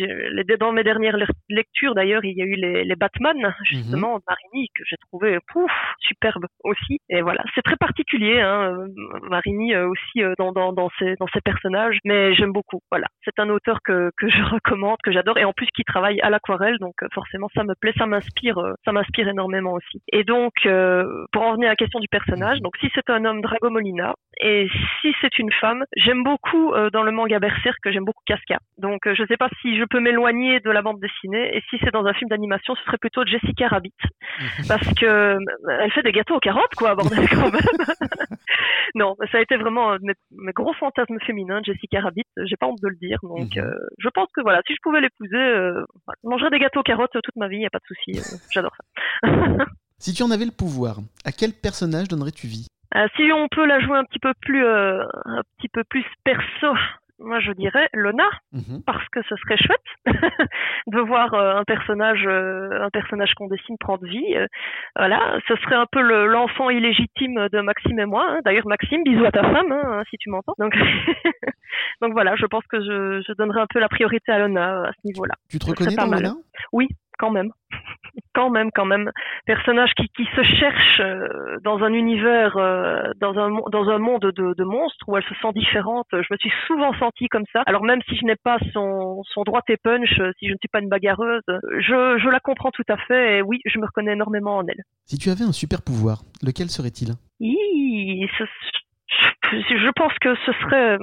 [0.60, 1.16] Dans mes dernières
[1.48, 5.70] lectures d'ailleurs, il y a eu les, les Batman justement Marini que j'ai trouvé pouf
[6.00, 7.00] superbe aussi.
[7.08, 8.40] Et voilà, c'est très particulier.
[8.40, 8.86] Hein,
[9.30, 12.80] Marini aussi euh, dans, ces, personnages, mais j'aime beaucoup.
[12.90, 16.30] Voilà, c'est un auteur que, je recommande, que j'adore, et en plus qui travaille à
[16.30, 20.02] l'aquarelle, donc euh, forcément ça me plaît, ça m'inspire, euh, ça m'inspire énormément aussi.
[20.12, 20.52] Et donc,
[21.32, 24.14] pour en venir à la question du personnage, donc si c'est un homme, Drago Molina,
[24.40, 24.68] et
[25.00, 28.58] si c'est une femme, j'aime beaucoup dans le manga Berserk, j'aime beaucoup Casca.
[28.78, 31.92] Donc je sais pas si je peux m'éloigner de la bande dessinée, et si c'est
[31.92, 33.94] dans un film d'animation, ce serait plutôt Jessica Rabbit,
[34.68, 35.38] parce que
[35.80, 37.60] elle fait des gâteaux aux carottes, quoi, bordel quand même.
[38.94, 42.88] non, ça a été vraiment mes, gros fantasmes féminins, Jessica Rabbit, j'ai pas honte de
[42.88, 43.18] le dire.
[43.22, 43.62] Donc, mhm.
[43.62, 45.84] euh, je pense que voilà, si je pouvais l'épouser, euh,
[46.22, 48.38] je mangerais des gâteaux aux carottes toute ma vie, y a pas de souci, euh,
[48.50, 49.28] j'adore ça.
[49.98, 52.66] si tu en avais le pouvoir, à quel personnage donnerais-tu vie?
[53.16, 56.74] Si on peut la jouer un petit peu plus, un petit peu plus perso,
[57.18, 58.82] moi je dirais Lona mhm.
[58.86, 60.06] parce que ce serait chouette
[60.86, 64.46] de voir euh, un personnage euh, un personnage qu'on dessine prendre vie euh,
[64.96, 65.38] voilà.
[65.48, 68.40] Ce serait un peu l'enfant illégitime de Maxime et moi hein.
[68.44, 70.54] d'ailleurs Maxime bisous à ta femme hein, si tu m'entends.
[70.58, 70.76] Donc
[72.00, 74.92] donc voilà je pense que je, je donnerai un peu la priorité à Lona à
[74.92, 76.34] ce niveau là tu te reconnais dans Lona?
[76.72, 76.88] Oui
[77.18, 77.50] quand même.
[78.34, 79.10] quand même, quand même.
[79.46, 84.22] Personnage qui, qui se cherche euh, dans un univers, euh, dans, un, dans un monde
[84.22, 86.06] de, de, monstres où elle se sent différente.
[86.12, 87.62] Je me suis souvent sentie comme ça.
[87.66, 90.68] Alors même si je n'ai pas son, son droit et punch, si je ne suis
[90.72, 94.12] pas une bagarreuse, je, je la comprends tout à fait et oui, je me reconnais
[94.12, 94.82] énormément en elle.
[95.04, 97.14] Si tu avais un super pouvoir, lequel serait-il?
[99.52, 100.98] Je pense que ce serait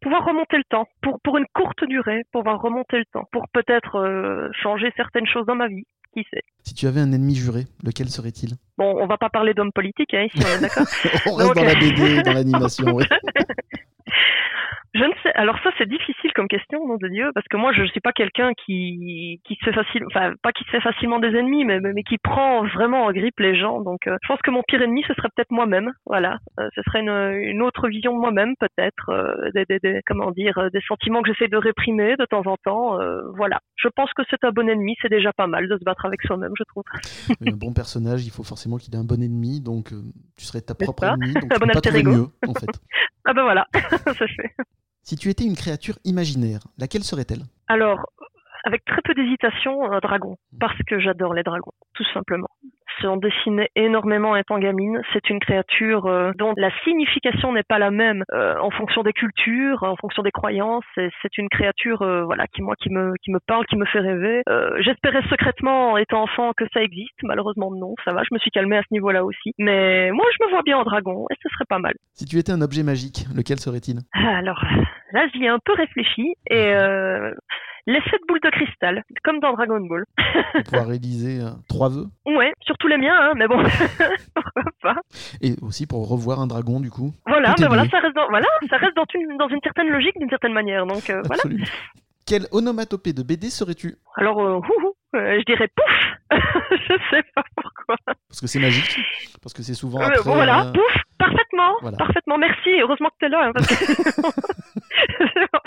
[0.00, 3.96] pouvoir remonter le temps pour pour une courte durée, pouvoir remonter le temps pour peut-être
[3.96, 5.84] euh, changer certaines choses dans ma vie.
[6.14, 8.54] Qui sait Si tu avais un ennemi juré, lequel serait-il?
[8.78, 10.86] Bon, on va pas parler d'homme politique hein, ici, d'accord
[11.26, 12.86] On reste dans la BD, dans l'animation.
[12.94, 13.04] oui.
[14.94, 15.32] Je ne sais.
[15.34, 18.00] Alors ça, c'est difficile comme question, nom de Dieu, parce que moi, je ne suis
[18.00, 21.64] pas quelqu'un qui qui se fait facile, enfin pas qui se fait facilement des ennemis,
[21.64, 23.80] mais mais qui prend vraiment en grippe les gens.
[23.82, 25.92] Donc, euh, je pense que mon pire ennemi, ce serait peut-être moi-même.
[26.06, 27.10] Voilà, Euh, ce serait une,
[27.42, 31.30] une autre vision de moi-même, peut-être, euh, des, des, des- comment dire, des sentiments que
[31.32, 32.98] j'essaie de réprimer de temps en temps.
[33.36, 33.60] voilà.
[33.76, 36.22] Je pense que c'est un bon ennemi, c'est déjà pas mal de se battre avec
[36.22, 36.84] soi-même, je trouve.
[37.46, 39.90] un bon personnage, il faut forcément qu'il ait un bon ennemi, donc
[40.38, 42.66] tu serais ta propre pas ennemi, donc Un tu bon peux pas mieux, en fait.
[43.28, 43.66] Ah ben voilà,
[44.16, 44.54] c'est fait.
[45.08, 47.44] Si tu étais une créature imaginaire, laquelle serait-elle?
[47.68, 48.10] Alors,
[48.64, 52.48] avec très peu d'hésitation, un dragon, parce que j'adore les dragons, tout simplement.
[53.02, 55.00] J'en dessinais énormément étant gamine.
[55.12, 59.12] C'est une créature euh, dont la signification n'est pas la même euh, en fonction des
[59.12, 60.84] cultures, en fonction des croyances.
[60.94, 64.00] C'est une créature, euh, voilà, qui moi, qui me, qui me parle, qui me fait
[64.00, 64.42] rêver.
[64.80, 67.18] J'espérais secrètement, étant enfant, que ça existe.
[67.22, 67.94] Malheureusement, non.
[68.04, 69.52] Ça va, je me suis calmée à ce niveau-là aussi.
[69.58, 71.94] Mais moi, je me vois bien en dragon, et ce serait pas mal.
[72.12, 74.00] Si tu étais un objet magique, lequel serait-il?
[74.14, 74.64] Alors,
[75.12, 77.32] là, j'y ai un peu réfléchi et euh,
[77.86, 80.04] les sept boules de cristal, comme dans Dragon Ball.
[80.52, 83.62] Pour pouvoir réaliser euh, trois vœux Ouais, surtout les miens, hein, mais bon,
[84.34, 84.96] pourquoi pas.
[85.40, 87.12] Et aussi pour revoir un dragon, du coup.
[87.26, 90.18] Voilà, mais voilà, ça reste dans, voilà, ça reste dans une, dans une certaine logique,
[90.18, 90.86] d'une certaine manière.
[90.86, 91.42] Donc euh, voilà.
[92.26, 93.98] Quelle onomatopée de BD serais-tu?
[94.16, 95.94] Alors, euh, euh, je dirais pouf.
[96.72, 97.96] je sais pas pourquoi.
[98.28, 98.98] Parce que c'est magique,
[99.42, 100.20] parce que c'est souvent Euh, après...
[100.24, 101.96] voilà, euh, pouf, parfaitement, Voilà.
[101.96, 102.38] parfaitement.
[102.38, 102.70] Merci.
[102.80, 103.74] Heureusement que t'es là, hein, parce que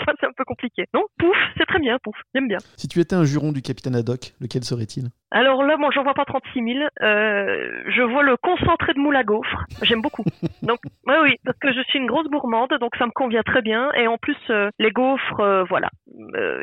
[0.00, 0.84] Enfin, c'est un peu compliqué.
[0.94, 2.58] Non, pouf, c'est très bien, pouf, j'aime bien.
[2.76, 5.08] Si tu étais un juron du capitaine Haddock, lequel serait-il?
[5.30, 6.88] Alors là, moi, j'en vois pas 36 000.
[7.02, 9.64] Euh, je vois le concentré de moule à gaufres.
[9.82, 10.24] J'aime beaucoup.
[10.62, 13.62] Donc, oui, oui, parce que je suis une grosse gourmande, donc ça me convient très
[13.62, 13.90] bien.
[13.94, 15.88] Et en plus, euh, les gaufres, euh, voilà,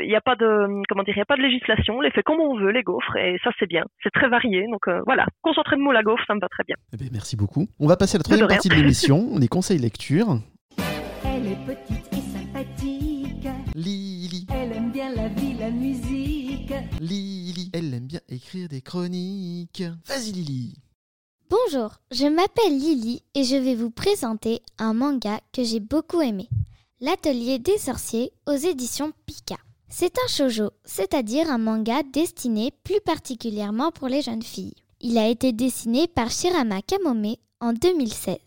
[0.01, 1.95] il n'y a pas de, comment dire, il y a pas de législation.
[1.97, 3.84] On les fait comme on veut, les gaufres, et ça, c'est bien.
[4.03, 6.63] C'est très varié, donc euh, voilà, concentré de moule à gaufres, ça me va très
[6.63, 6.76] bien.
[6.93, 7.68] Eh bien, Merci beaucoup.
[7.80, 10.39] On va passer à la troisième partie de l'émission, les conseils lecture.
[11.26, 13.47] Elle est petite et sympathique.
[13.76, 16.74] Lily, Elle aime bien la vie, la musique.
[16.99, 19.84] Lily, elle aime bien écrire des chroniques.
[20.05, 20.76] Vas-y Lily
[21.49, 26.49] Bonjour, je m'appelle Lily et je vais vous présenter un manga que j'ai beaucoup aimé.
[26.99, 29.55] L'Atelier des sorciers aux éditions Pika.
[29.89, 34.75] C'est un shoujo, c'est-à-dire un manga destiné plus particulièrement pour les jeunes filles.
[34.99, 38.38] Il a été dessiné par Shirama Kamome en 2016.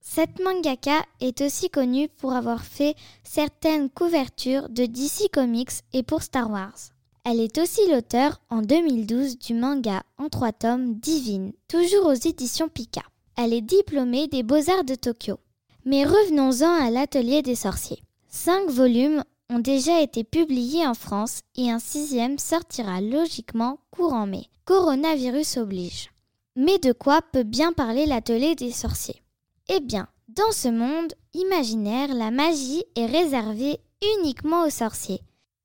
[0.00, 2.94] Cette mangaka est aussi connue pour avoir fait
[3.24, 6.78] certaines couvertures de DC Comics et pour Star Wars.
[7.24, 12.68] Elle est aussi l'auteur en 2012 du manga en trois tomes Divine, toujours aux éditions
[12.68, 13.02] Pika.
[13.36, 15.38] Elle est diplômée des Beaux-Arts de Tokyo.
[15.84, 18.02] Mais revenons-en à l'Atelier des sorciers.
[18.28, 24.48] Cinq volumes ont déjà été publiés en France et un sixième sortira logiquement courant mai.
[24.64, 26.10] Coronavirus oblige.
[26.56, 29.22] Mais de quoi peut bien parler l'Atelier des sorciers?
[29.68, 33.78] Eh bien, dans ce monde imaginaire, la magie est réservée
[34.18, 35.20] uniquement aux sorciers.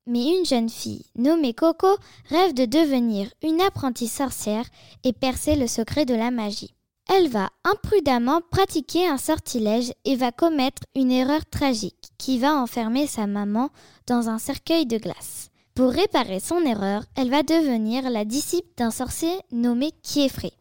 [0.08, 1.96] Mais une jeune fille nommée Coco
[2.30, 4.66] rêve de devenir une apprentie sorcière
[5.04, 6.74] et percer le secret de la magie.
[7.08, 13.08] Elle va imprudemment pratiquer un sortilège et va commettre une erreur tragique qui va enfermer
[13.08, 13.72] sa maman
[14.06, 15.50] dans un cercueil de glace.
[15.74, 20.52] Pour réparer son erreur, elle va devenir la disciple d'un sorcier nommé Kiefré.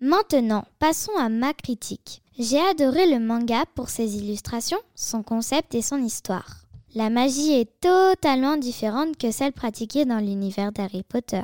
[0.00, 2.22] Maintenant, passons à ma critique.
[2.38, 6.62] J'ai adoré le manga pour ses illustrations, son concept et son histoire.
[6.94, 11.42] La magie est totalement différente que celle pratiquée dans l'univers d'Harry Potter,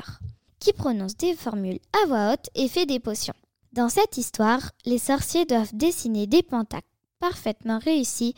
[0.60, 3.34] qui prononce des formules à voix haute et fait des potions.
[3.72, 6.86] Dans cette histoire, les sorciers doivent dessiner des pentacles
[7.18, 8.34] parfaitement réussis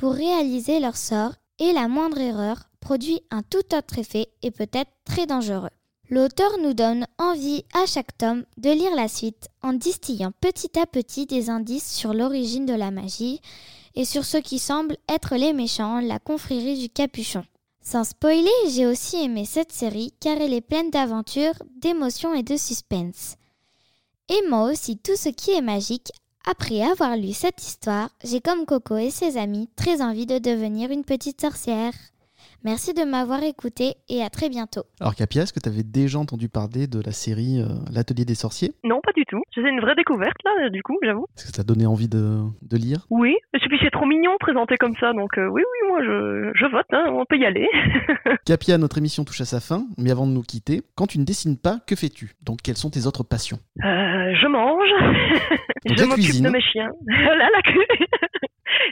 [0.00, 4.70] pour réaliser leur sort et la moindre erreur produit un tout autre effet et peut
[4.72, 5.68] être très dangereux.
[6.08, 10.86] L'auteur nous donne envie à chaque tome de lire la suite en distillant petit à
[10.86, 13.42] petit des indices sur l'origine de la magie
[13.94, 17.44] et sur ce qui semble être les méchants, la confrérie du capuchon.
[17.82, 22.56] Sans spoiler, j'ai aussi aimé cette série car elle est pleine d'aventures, d'émotions et de
[22.56, 23.36] suspense.
[24.30, 26.10] Et moi aussi tout ce qui est magique.
[26.46, 30.90] Après avoir lu cette histoire, j'ai comme Coco et ses amis très envie de devenir
[30.90, 31.92] une petite sorcière.
[32.62, 34.82] Merci de m'avoir écouté et à très bientôt.
[35.00, 38.34] Alors Capia, est-ce que tu avais déjà entendu parler de la série euh, L'Atelier des
[38.34, 38.72] sorciers?
[38.84, 39.40] Non, pas du tout.
[39.54, 41.24] C'est une vraie découverte là, du coup, j'avoue.
[41.36, 43.06] Est-ce que ça t'a donné envie de, de lire?
[43.08, 46.50] Oui, et puis c'est trop mignon présenté comme ça, donc euh, oui, oui, moi je,
[46.54, 47.66] je vote, hein, on peut y aller.
[48.44, 51.24] Capia, notre émission touche à sa fin, mais avant de nous quitter, quand tu ne
[51.24, 52.34] dessines pas, que fais-tu?
[52.42, 53.58] Donc quelles sont tes autres passions?
[53.78, 54.90] Euh, je mange,
[55.86, 56.90] Donc je m'occupe de mes chiens.
[57.06, 57.62] Là, la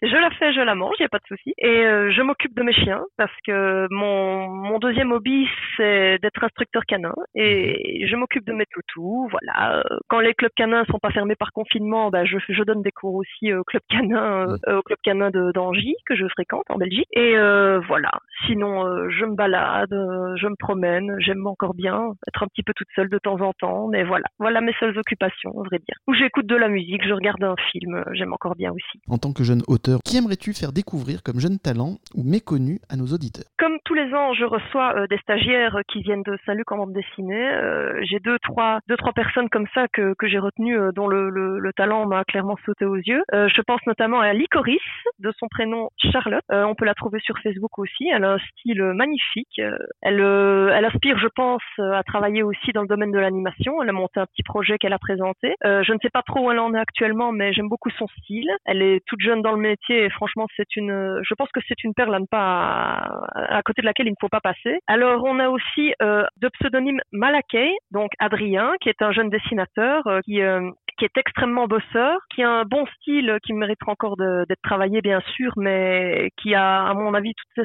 [0.03, 1.55] je la fais, je la mange, il n'y a pas de souci.
[1.59, 6.43] Et euh, je m'occupe de mes chiens parce que mon, mon deuxième hobby, c'est d'être
[6.45, 7.15] instructeur canin.
[7.35, 9.83] Et je m'occupe de mes toutous, voilà.
[10.09, 13.15] Quand les clubs canins sont pas fermés par confinement, bah, je, je donne des cours
[13.15, 17.09] aussi au club canin, euh, au club canin d'Angy, que je fréquente en Belgique.
[17.13, 18.11] Et euh, voilà.
[18.47, 22.63] Sinon, euh, je me balade, euh, je me promène, j'aime encore bien être un petit
[22.63, 23.89] peu toute seule de temps en temps.
[23.89, 25.97] Mais voilà, voilà mes seules occupations, on vrai dire.
[26.07, 29.01] Ou j'écoute de la musique, je regarde un film, euh, j'aime encore bien aussi.
[29.09, 32.97] En tant que jeune auteur, qui aimerais-tu faire découvrir comme jeune talent ou méconnu à
[32.97, 33.45] nos auditeurs?
[33.59, 36.93] Comme tous les ans, je reçois euh, des stagiaires qui viennent de Saint-Luc en bande
[36.93, 37.49] dessinée.
[37.49, 41.31] Euh, j'ai deux trois, deux, trois personnes comme ça que, j'ai retenues, euh, dont le,
[41.31, 43.23] le, le talent m'a clairement sauté aux yeux.
[43.35, 44.79] Euh, je pense notamment à Licoris,
[45.19, 46.45] de son prénom Charlotte.
[46.53, 48.09] Euh, on peut la trouver sur Facebook aussi.
[48.13, 49.59] Elle a un style magnifique.
[49.59, 53.19] Euh, elle, euh, elle aspire, je pense, euh, à travailler aussi dans le domaine de
[53.19, 53.83] l'animation.
[53.83, 55.55] Elle a monté un petit projet qu'elle a présenté.
[55.65, 58.07] Euh, je ne sais pas trop où elle en est actuellement, mais j'aime beaucoup son
[58.19, 58.51] style.
[58.65, 61.83] Elle est toute jeune dans le métier et franchement, c'est une, je pense que c'est
[61.85, 64.81] une perle à ne pas, à côté de laquelle il ne faut pas passer.
[64.87, 70.07] Alors, on a aussi euh, de pseudonyme Malakay, donc Adrien, qui est un jeune dessinateur
[70.07, 74.17] euh, qui euh, qui est extrêmement bosseur, qui a un bon style qui méritera encore
[74.17, 77.65] d'être travaillé bien sûr, mais qui a à mon avis toutes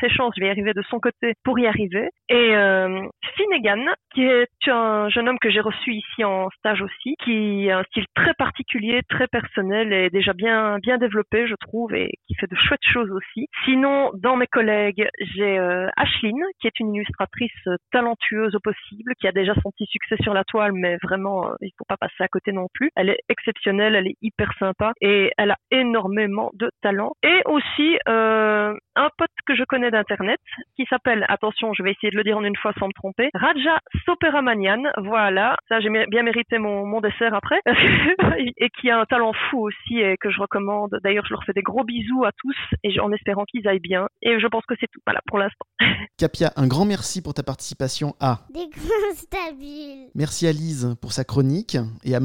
[0.00, 2.08] ses, chances, je vais y arriver de son côté pour y arriver.
[2.28, 3.02] Et euh,
[3.36, 7.78] Finnegan, qui est un jeune homme que j'ai reçu ici en stage aussi, qui a
[7.78, 12.34] un style très particulier, très personnel et déjà bien bien développé je trouve et qui
[12.34, 13.46] fait de chouettes choses aussi.
[13.64, 19.26] Sinon, dans mes collègues, j'ai euh, Ashline, qui est une illustratrice talentueuse au possible, qui
[19.26, 22.22] a déjà son petit succès sur la toile, mais vraiment, euh, il faut pas passer
[22.22, 22.90] à côté non plus.
[22.96, 27.12] Elle est exceptionnelle, elle est hyper sympa et elle a énormément de talent.
[27.22, 30.40] Et aussi euh, un pote que je connais d'internet
[30.76, 33.30] qui s'appelle, attention, je vais essayer de le dire en une fois sans me tromper,
[33.34, 34.82] Raja Soperamanian.
[34.98, 37.60] Voilà, ça j'ai bien mérité mon, mon dessert après,
[38.38, 40.98] et qui a un talent fou aussi et que je recommande.
[41.02, 44.06] D'ailleurs, je leur fais des gros bisous à tous et en espérant qu'ils aillent bien.
[44.22, 45.00] Et je pense que c'est tout.
[45.06, 45.66] Voilà pour l'instant.
[46.18, 48.40] Capia, un grand merci pour ta participation à.
[48.52, 48.68] Des
[49.14, 50.08] stabiles.
[50.14, 52.20] Merci à Lise pour sa chronique et à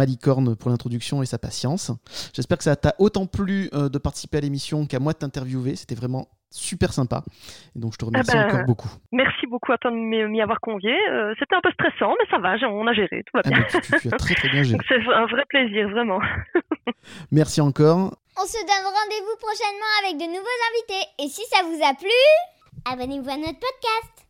[0.55, 1.91] Pour l'introduction et sa patience.
[2.33, 5.75] J'espère que ça t'a autant plu euh, de participer à l'émission qu'à moi de t'interviewer.
[5.75, 7.23] C'était vraiment super sympa.
[7.75, 8.89] Et donc je te remercie ben, encore beaucoup.
[9.11, 10.93] Merci beaucoup à toi de m'y avoir convié.
[11.09, 13.63] Euh, C'était un peu stressant, mais ça va, on a géré, tout va Ah, bien.
[13.69, 14.79] tu, tu- tu as très très bien géré.
[14.87, 16.19] C'est un vrai plaisir, vraiment.
[17.31, 18.15] Merci encore.
[18.37, 21.07] On se donne rendez-vous prochainement avec de nouveaux invités.
[21.23, 24.24] Et si ça vous a plu, abonnez-vous à notre podcast.